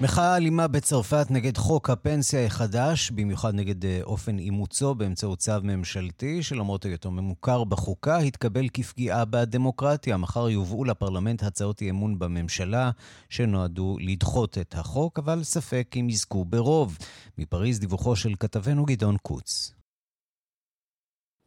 [0.00, 6.42] מחאה אלימה בצרפת נגד חוק הפנסיה החדש, במיוחד נגד אה, אופן אימוצו באמצעות צו ממשלתי,
[6.42, 10.16] שלמרות היותו ממוכר בחוקה, התקבל כפגיעה בדמוקרטיה.
[10.16, 12.90] מחר יובאו לפרלמנט הצעות אי אמון בממשלה,
[13.28, 16.98] שנועדו לדחות את החוק, אבל ספק אם יזכו ברוב.
[17.38, 19.77] מפריז דיווחו של כתבנו גדעון קוץ.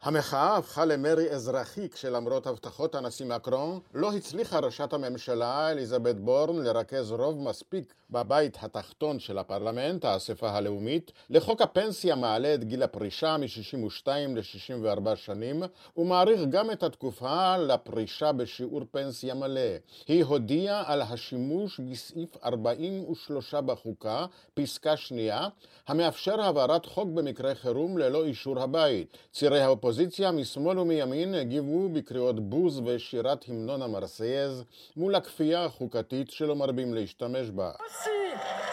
[0.04, 7.12] המחאה הפכה למרי אזרחי כשלמרות הבטחות הנשיא מקרון לא הצליחה ראשת הממשלה אליזבת בורן לרכז
[7.12, 14.08] רוב מספיק בבית התחתון של הפרלמנט, האספה הלאומית, לחוק הפנסיה מעלה את גיל הפרישה מ-62
[14.08, 15.64] ל-64 שנים
[15.98, 19.62] ומאריך גם את התקופה לפרישה בשיעור פנסיה מלא.
[20.08, 25.48] היא הודיעה על השימוש בסעיף 43 בחוקה, פסקה שנייה,
[25.88, 29.18] המאפשר העברת חוק במקרה חירום ללא אישור הבית.
[29.32, 34.65] צירי האופוזיציה משמאל ומימין הגיבו בקריאות בוז ושירת המנון המרסייז
[34.97, 37.71] מול הכפייה החוקתית שלא מרבים להשתמש בה.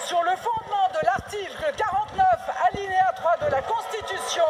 [0.10, 4.50] sur le fondement de l'article 49 alinéa 3 de la Constitution,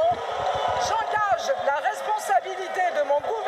[0.88, 3.46] j'engage la responsabilité de mon gouvernement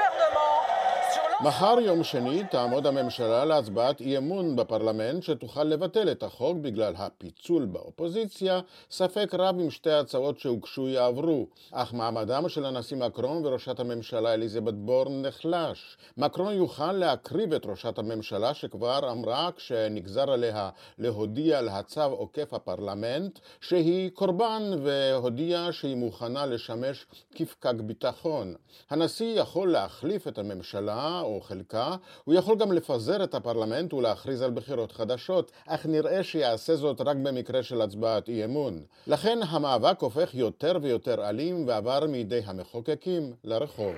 [1.43, 7.65] מחר יום שני תעמוד הממשלה להצבעת אי אמון בפרלמנט שתוכל לבטל את החוק בגלל הפיצול
[7.65, 14.35] באופוזיציה, ספק רב אם שתי ההצעות שהוגשו יעברו, אך מעמדם של הנשיא מקרון וראשת הממשלה
[14.35, 15.97] אליזבת בורן נחלש.
[16.17, 23.39] מקרון יוכל להקריב את ראשת הממשלה שכבר אמרה כשנגזר עליה להודיע על הצו עוקף הפרלמנט
[23.61, 28.55] שהיא קורבן והודיעה שהיא מוכנה לשמש כפקק ביטחון.
[28.91, 34.51] הנשיא יכול להחליף את הממשלה או חלקה, הוא יכול גם לפזר את הפרלמנט ולהכריז על
[34.51, 38.83] בחירות חדשות, אך נראה שיעשה זאת רק במקרה של הצבעת אי אמון.
[39.07, 43.95] לכן המאבק הופך יותר ויותר אלים ועבר מידי המחוקקים לרחוב.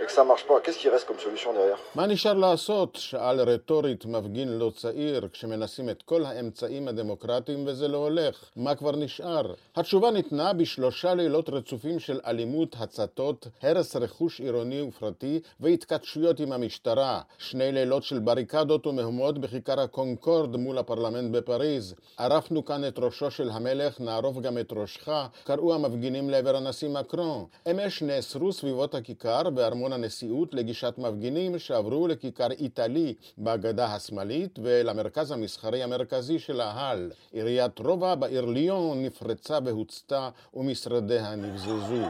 [0.00, 2.96] Et que ça marche pas, qu'est-ce qui reste comme solution derrière מה נשאר לעשות?
[2.96, 8.44] שאל רטורית מפגין לא צעיר כשמנסים את כל האמצעים הדמוקרטיים וזה לא הולך.
[8.56, 9.54] מה כבר נשאר?
[9.76, 17.20] התשובה ניתנה בשלושה לילות רצופים של אלימות, הצתות, הרס רכוש עירוני ופרטי והתכתשויות עם המשטרה.
[17.38, 21.94] שני לילות של בריקדות ומהומות בכיכר הקונקורד מול הפרלמנט בפריז.
[22.18, 25.08] ערפנו כאן את ראשו של המלך, נערוף גם את ראשך,
[25.44, 27.44] קראו המפגינים לעבר הנשיא מקרון.
[27.70, 35.30] אמש נאסרו סביבות הכיכר בארמון ארמון הנשיאות לגישת מפגינים שעברו לכיכר איטלי בגדה השמאלית ולמרכז
[35.30, 37.12] המסחרי המרכזי של ההל.
[37.32, 42.06] עיריית רובע בעיר ליון נפרצה והוצתה ומשרדיה נבזזו.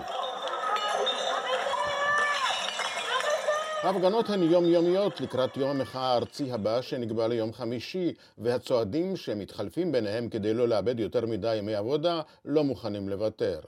[3.82, 10.54] ההפגנות הן יומיומיות לקראת יום המחאה הארצי הבא שנקבע ליום חמישי, והצועדים שמתחלפים ביניהם כדי
[10.54, 13.60] לא לאבד יותר מדי ימי עבודה, לא מוכנים לוותר.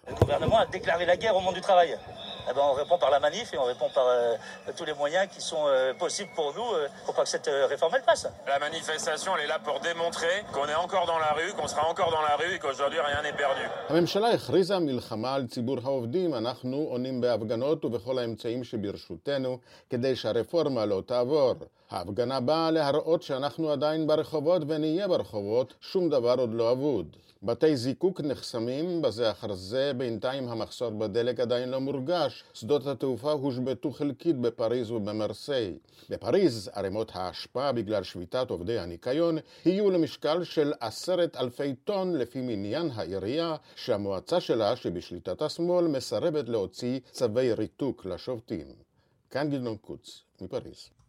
[2.49, 4.35] eh ben, on répond par la manif et on répond par euh,
[4.77, 7.67] tous les moyens qui sont euh, possibles pour nous euh, pour pas que cette euh,
[7.67, 8.27] réforme elle passe.
[8.47, 11.87] La manifestation elle est là pour démontrer qu'on est encore dans la rue, qu'on sera
[11.89, 13.65] encore dans la rue et qu'aujourd'hui rien n'est perdu.
[13.89, 19.57] הממשלה הכריזה מלחמה על ציבור העובדים, אנחנו עונים בהפגנות ובכל האמצעים שברשותנו
[19.89, 21.53] כדי שהרפורמה לא תעבור.
[21.92, 27.16] ההפגנה באה להראות שאנחנו עדיין ברחובות ונהיה ברחובות, שום דבר עוד לא אבוד.
[27.42, 32.44] בתי זיקוק נחסמים בזה אחר זה, בינתיים המחסור בדלק עדיין לא מורגש.
[32.54, 35.78] שדות התעופה הושבתו חלקית בפריז ובמרסיי.
[36.10, 42.90] בפריז ערימות האשפה בגלל שביתת עובדי הניקיון יהיו למשקל של עשרת אלפי טון לפי מניין
[42.94, 48.66] העירייה, שהמועצה שלה, שבשליטת השמאל, מסרבת להוציא צווי ריתוק לשובתים.
[49.30, 51.01] כאן גדעון קוץ, מפריז.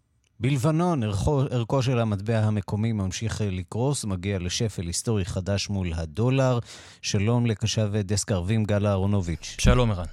[0.43, 6.59] בלבנון, ערכו, ערכו של המטבע המקומי ממשיך לקרוס, מגיע לשפל היסטורי חדש מול הדולר.
[7.01, 9.55] שלום לקשב דסק ערבים גל אהרונוביץ'.
[9.59, 10.05] שלום ערן.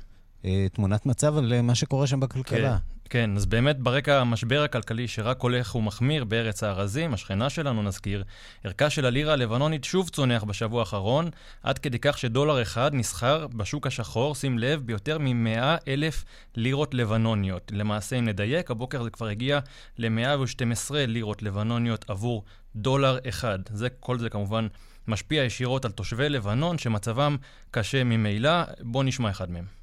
[0.44, 2.78] אה, תמונת מצב על מה שקורה שם בכלכלה.
[2.78, 2.99] כן.
[3.10, 8.24] כן, אז באמת ברקע המשבר הכלכלי שרק הולך ומחמיר בארץ הארזים, השכנה שלנו נזכיר,
[8.64, 11.30] ערכה של הלירה הלבנונית שוב צונח בשבוע האחרון,
[11.62, 16.24] עד כדי כך שדולר אחד נסחר בשוק השחור, שים לב, ביותר מ-100 אלף
[16.56, 17.72] לירות לבנוניות.
[17.74, 19.58] למעשה, אם נדייק, הבוקר זה כבר הגיע
[19.98, 22.44] ל-112 לירות לבנוניות עבור
[22.76, 23.58] דולר אחד.
[23.72, 24.66] זה, כל זה כמובן
[25.08, 27.36] משפיע ישירות על תושבי לבנון, שמצבם
[27.70, 28.62] קשה ממילא.
[28.80, 29.79] בואו נשמע אחד מהם.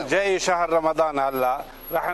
[0.00, 2.12] جاي شهر رمضان هلا رح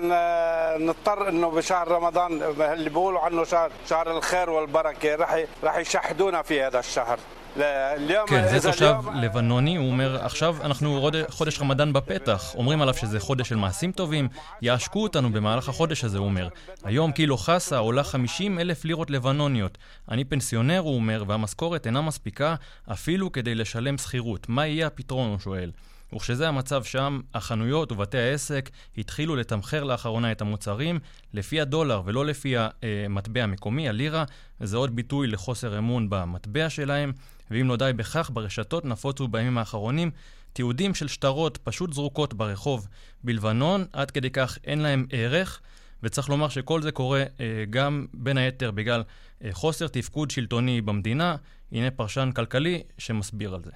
[0.81, 6.62] نضطر انه بشهر رمضان اللي بيقولوا عنه شهر شهر الخير والبركه رح رح يشحدونا في
[6.62, 7.18] هذا الشهر
[8.27, 12.55] כן, זה תושב לבנוני, הוא אומר, עכשיו אנחנו חודש רמדאן בפתח.
[12.55, 14.29] אומרים עליו שזה חודש של מעשים טובים,
[14.62, 16.49] יעשקו אותנו במהלך החודש הזה, הוא אומר.
[16.85, 19.79] היום קילו חסה עולה 50 אלף לירות לבנוניות.
[20.11, 22.55] אני פנסיונר, הוא אומר, והמשכורת אינה מספיקה
[22.93, 24.49] אפילו כדי לשלם שכירות.
[24.49, 25.71] מה יהיה הפתרון, הוא שואל.
[26.16, 30.99] וכשזה המצב שם, החנויות ובתי העסק התחילו לתמחר לאחרונה את המוצרים
[31.34, 34.24] לפי הדולר ולא לפי המטבע המקומי, הלירה,
[34.61, 37.11] וזה עוד ביטוי לחוסר אמון במטבע שלהם,
[37.51, 40.11] ואם לא די בכך, ברשתות נפוצו בימים האחרונים
[40.53, 42.88] תיעודים של שטרות פשוט זרוקות ברחוב
[43.24, 45.61] בלבנון, עד כדי כך אין להם ערך.
[46.03, 49.03] וצריך לומר שכל זה קורה אה, גם בין היתר בגלל
[49.43, 51.36] אה, חוסר תפקוד שלטוני במדינה.
[51.72, 53.72] הנה פרשן כלכלי שמסביר על זה.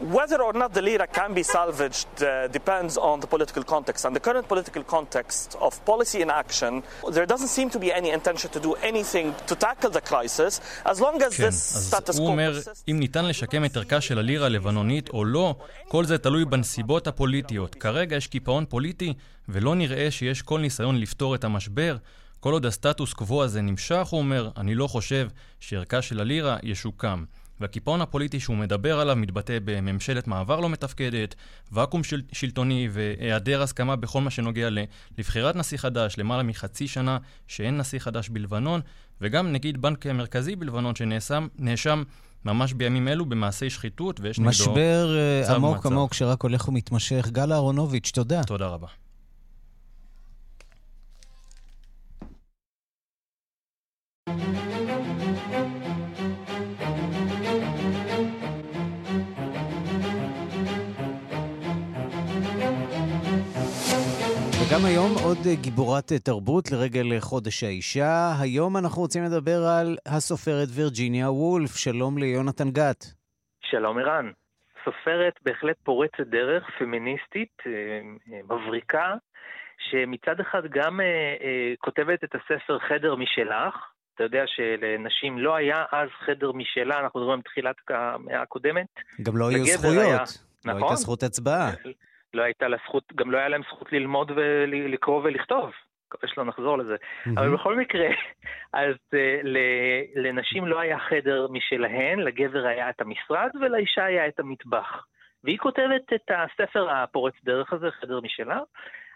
[0.00, 4.06] Whether or not the lira can be salvaged uh, depends on the political context.
[4.06, 6.82] And the current political context of policy in action,
[7.16, 11.00] there doesn't seem to be any intention to do anything to tackle the crisis, as
[11.00, 12.20] long as כן, this status quo...
[12.20, 15.54] הוא אומר, אם ניתן לשקם את ערכה של הלירה הלבנונית או לא,
[15.88, 17.74] כל זה תלוי בנסיבות הפוליטיות.
[17.74, 19.14] כרגע יש קיפאון פוליטי,
[19.48, 21.96] ולא נראה שיש כל ניסיון לפתור את המשבר.
[22.40, 25.28] כל עוד הסטטוס קוו הזה נמשך, הוא אומר, אני לא חושב
[25.60, 27.24] שערכה של הלירה ישוקם.
[27.60, 31.34] והקיפאון הפוליטי שהוא מדבר עליו מתבטא בממשלת מעבר לא מתפקדת,
[31.72, 34.68] ואקום של, שלטוני והיעדר הסכמה בכל מה שנוגע
[35.18, 38.80] לבחירת נשיא חדש, למעלה מחצי שנה שאין נשיא חדש בלבנון,
[39.20, 42.02] וגם נגיד בנק המרכזי בלבנון שנאשם
[42.44, 47.28] ממש בימים אלו במעשי שחיתות, ויש נגדו משבר אה, עמוק עמוק שרק הולך ומתמשך.
[47.32, 48.44] גל אהרונוביץ', תודה.
[48.44, 48.86] תודה רבה.
[64.72, 68.32] גם היום עוד גיבורת תרבות לרגל חודש האישה.
[68.40, 71.76] היום אנחנו רוצים לדבר על הסופרת וירג'יניה וולף.
[71.76, 73.04] שלום ליונתן גת.
[73.62, 74.30] שלום ערן.
[74.84, 79.14] סופרת בהחלט פורצת דרך, פמיניסטית, אה, אה, מבריקה,
[79.90, 83.74] שמצד אחד גם אה, כותבת את הספר חדר משלך.
[84.14, 88.86] אתה יודע שלנשים לא היה אז חדר משלה, אנחנו מדברים על תחילת המאה הקודמת.
[89.22, 89.96] גם לא היו זכויות.
[89.96, 90.16] היה,
[90.64, 90.82] לא נכון.
[90.82, 91.70] הייתה זכות הצבעה.
[92.34, 95.70] לא הייתה לה זכות, גם לא היה להם זכות ללמוד ולקרוא ולכתוב.
[96.14, 96.96] מקווה שלא נחזור לזה.
[97.36, 98.08] אבל בכל מקרה,
[98.72, 99.46] אז uh,
[100.16, 105.06] לנשים לא היה חדר משלהן, לגבר היה את המשרד ולאישה היה את המטבח.
[105.44, 108.60] והיא כותבת את הספר הפורץ דרך הזה, חדר משלה,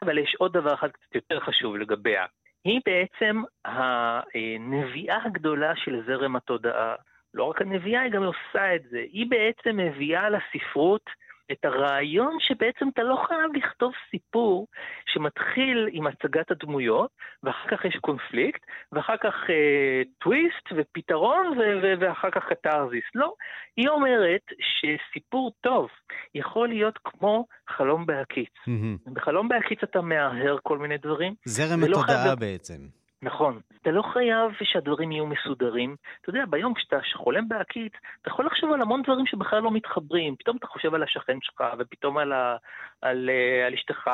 [0.02, 2.24] אבל יש עוד דבר אחד קצת יותר חשוב לגביה.
[2.64, 6.94] היא בעצם הנביאה הגדולה של זרם התודעה.
[7.34, 8.98] לא רק הנביאה, היא גם עושה את זה.
[8.98, 11.10] היא בעצם מביאה לספרות
[11.52, 14.66] את הרעיון שבעצם אתה לא חייב לכתוב סיפור
[15.06, 17.10] שמתחיל עם הצגת הדמויות,
[17.42, 18.60] ואחר כך יש קונפליקט,
[18.92, 23.04] ואחר כך אה, טוויסט ופתרון, ו- ו- ואחר כך קתרזיס.
[23.14, 23.32] לא,
[23.76, 25.88] היא אומרת שסיפור טוב
[26.34, 28.52] יכול להיות כמו חלום בהקיץ.
[28.68, 29.10] Mm-hmm.
[29.12, 31.34] בחלום בהקיץ אתה מהרהר כל מיני דברים.
[31.44, 32.38] זרם התודעה חייב...
[32.40, 33.03] בעצם.
[33.24, 33.60] נכון.
[33.82, 35.96] אתה לא חייב שהדברים יהיו מסודרים.
[36.20, 40.36] אתה יודע, ביום כשאתה חולם בהקיץ, אתה יכול לחשוב על המון דברים שבכלל לא מתחברים.
[40.36, 42.56] פתאום אתה חושב על השכן שלך, ופתאום על, ה,
[43.02, 44.10] על, אה, על אשתך,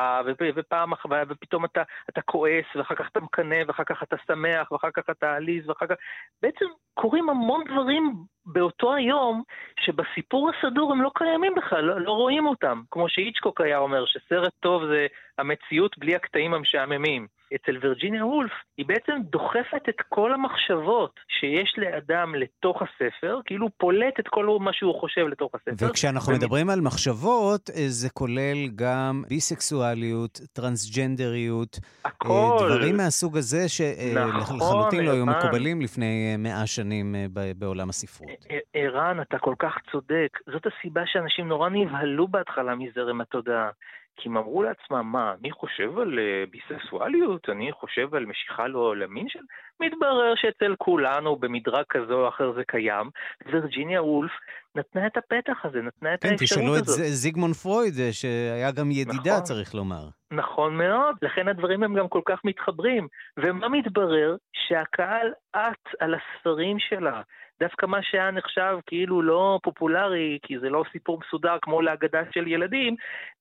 [0.57, 4.91] ופעם אחת, ופתאום אתה, אתה כועס, ואחר כך אתה מקנא, ואחר כך אתה שמח, ואחר
[4.95, 5.95] כך אתה עליז, ואחר כך...
[6.43, 8.15] בעצם קורים המון דברים
[8.47, 9.43] באותו היום,
[9.81, 12.83] שבסיפור הסדור הם לא קיימים בכלל, לא, לא רואים אותם.
[12.91, 15.07] כמו שאיצ'קוק היה אומר, שסרט טוב זה
[15.39, 17.40] המציאות בלי הקטעים המשעממים.
[17.55, 24.21] אצל וירג'יניה וולף, היא בעצם דוחפת את כל המחשבות שיש לאדם לתוך הספר, כאילו פולט
[24.21, 25.87] את כל מה שהוא חושב לתוך הספר.
[25.89, 26.37] וכשאנחנו ו...
[26.37, 32.57] מדברים על מחשבות, אה, זה כולל גם ביסקסואליות, טרנסג'נדריות, אה, הכל.
[32.69, 37.15] דברים מהסוג הזה שלחלוטין נכון, לא היו מקובלים לפני אה, מאה שנים
[37.57, 38.31] בעולם הספרות.
[38.75, 40.39] ערן, אתה כל כך צודק.
[40.53, 43.71] זאת הסיבה שאנשים נורא נבהלו בהתחלה מזרם התודעה.
[44.17, 47.49] כי הם אמרו לעצמם, מה, אני חושב על uh, ביסקסואליות?
[47.49, 49.41] אני חושב על משיכה לא למין של...
[49.81, 53.11] מתברר שאצל כולנו במדרג כזה או אחר זה קיים.
[53.47, 54.33] וירג'יניה וולף
[54.75, 56.77] נתנה את הפתח הזה, נתנה את כן, האפשרות הזאת.
[56.77, 60.09] כן, תשאלו את זיגמונד פרויד, אה, שהיה גם ידידה, נכון, צריך לומר.
[60.33, 63.09] נכון מאוד, לכן הדברים הם גם כל כך מתחברים.
[63.37, 64.37] ומה מתברר?
[64.53, 67.23] שהקהל עט על הספרים שלה.
[67.61, 72.47] דווקא מה שהיה נחשב כאילו לא פופולרי, כי זה לא סיפור מסודר כמו להגדה של
[72.47, 72.97] ילדים,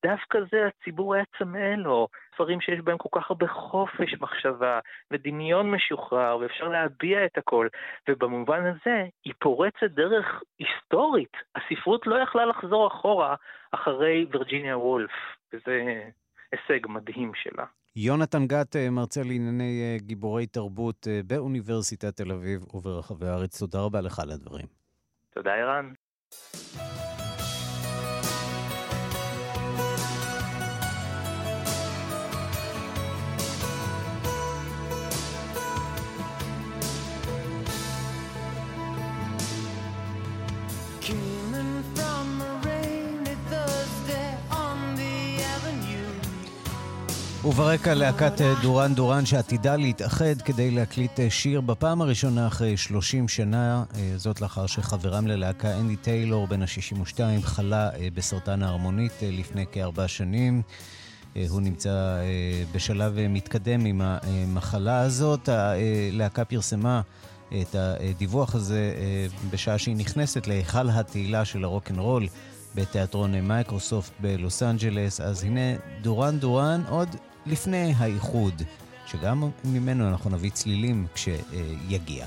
[0.06, 2.08] דווקא זה הציבור היה צמא לו.
[2.34, 4.80] ספרים שיש בהם כל כך הרבה חופש מחשבה
[5.12, 7.68] ודמיון משוחרר, ואפשר להביע את הכל.
[8.10, 11.38] ובמובן הזה, היא פורצת דרך היסטורית.
[11.56, 13.36] הספרות לא יכלה לחזור אחורה
[13.72, 15.12] אחרי וירג'יניה וולף,
[15.54, 16.04] וזה
[16.52, 17.66] הישג מדהים שלה.
[18.02, 23.80] יונתן גת, אה, מרצה לענייני אה, גיבורי תרבות אה, באוניברסיטת תל אביב וברחבי הארץ, תודה
[23.80, 24.66] רבה לך על הדברים.
[25.34, 25.94] תודה, ערן.
[41.02, 42.09] Came
[47.50, 53.28] וברקע להקת אה, דורן דורן שעתידה להתאחד כדי להקליט אה, שיר בפעם הראשונה אחרי 30
[53.28, 60.08] שנה, אה, זאת לאחר שחברם ללהקה אנדי טיילור בן ה-62 חלה בסרטן ההרמונית לפני כארבע
[60.08, 60.62] שנים.
[61.50, 62.18] הוא נמצא
[62.72, 65.50] בשלב מתקדם עם המחלה הזאת.
[65.50, 67.02] הלהקה פרסמה
[67.62, 68.94] את הדיווח הזה
[69.50, 72.28] בשעה שהיא נכנסת להיכל התהילה של הרוקנרול
[72.76, 75.22] בתיאטרון מייקרוסופט בלוס אנג'לס.
[75.22, 77.10] אז הנה דורן דורן עוד
[77.46, 78.62] לפני האיחוד,
[79.06, 82.26] שגם ממנו אנחנו נביא צלילים כשיגיע.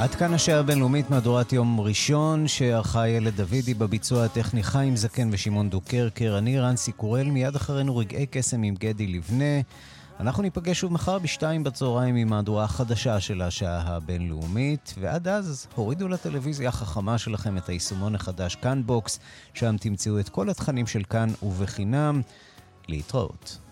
[0.00, 5.70] עד כאן השעה הבינלאומית מהדורת יום ראשון, שערכה ילד דוידי בביצוע הטכני חיים זקן ושמעון
[5.70, 6.38] דוקרקר.
[6.38, 9.60] אני ערן סיקורל, מיד אחרינו רגעי קסם עם גדי לבנה.
[10.20, 16.08] אנחנו ניפגש שוב מחר בשתיים בצהריים עם מהדורה החדשה של השעה הבינלאומית, ועד אז הורידו
[16.08, 19.18] לטלוויזיה החכמה שלכם את היישומון החדש כאן BOX,
[19.54, 22.20] שם תמצאו את כל התכנים של כאן ובחינם.
[22.88, 23.69] להתראות.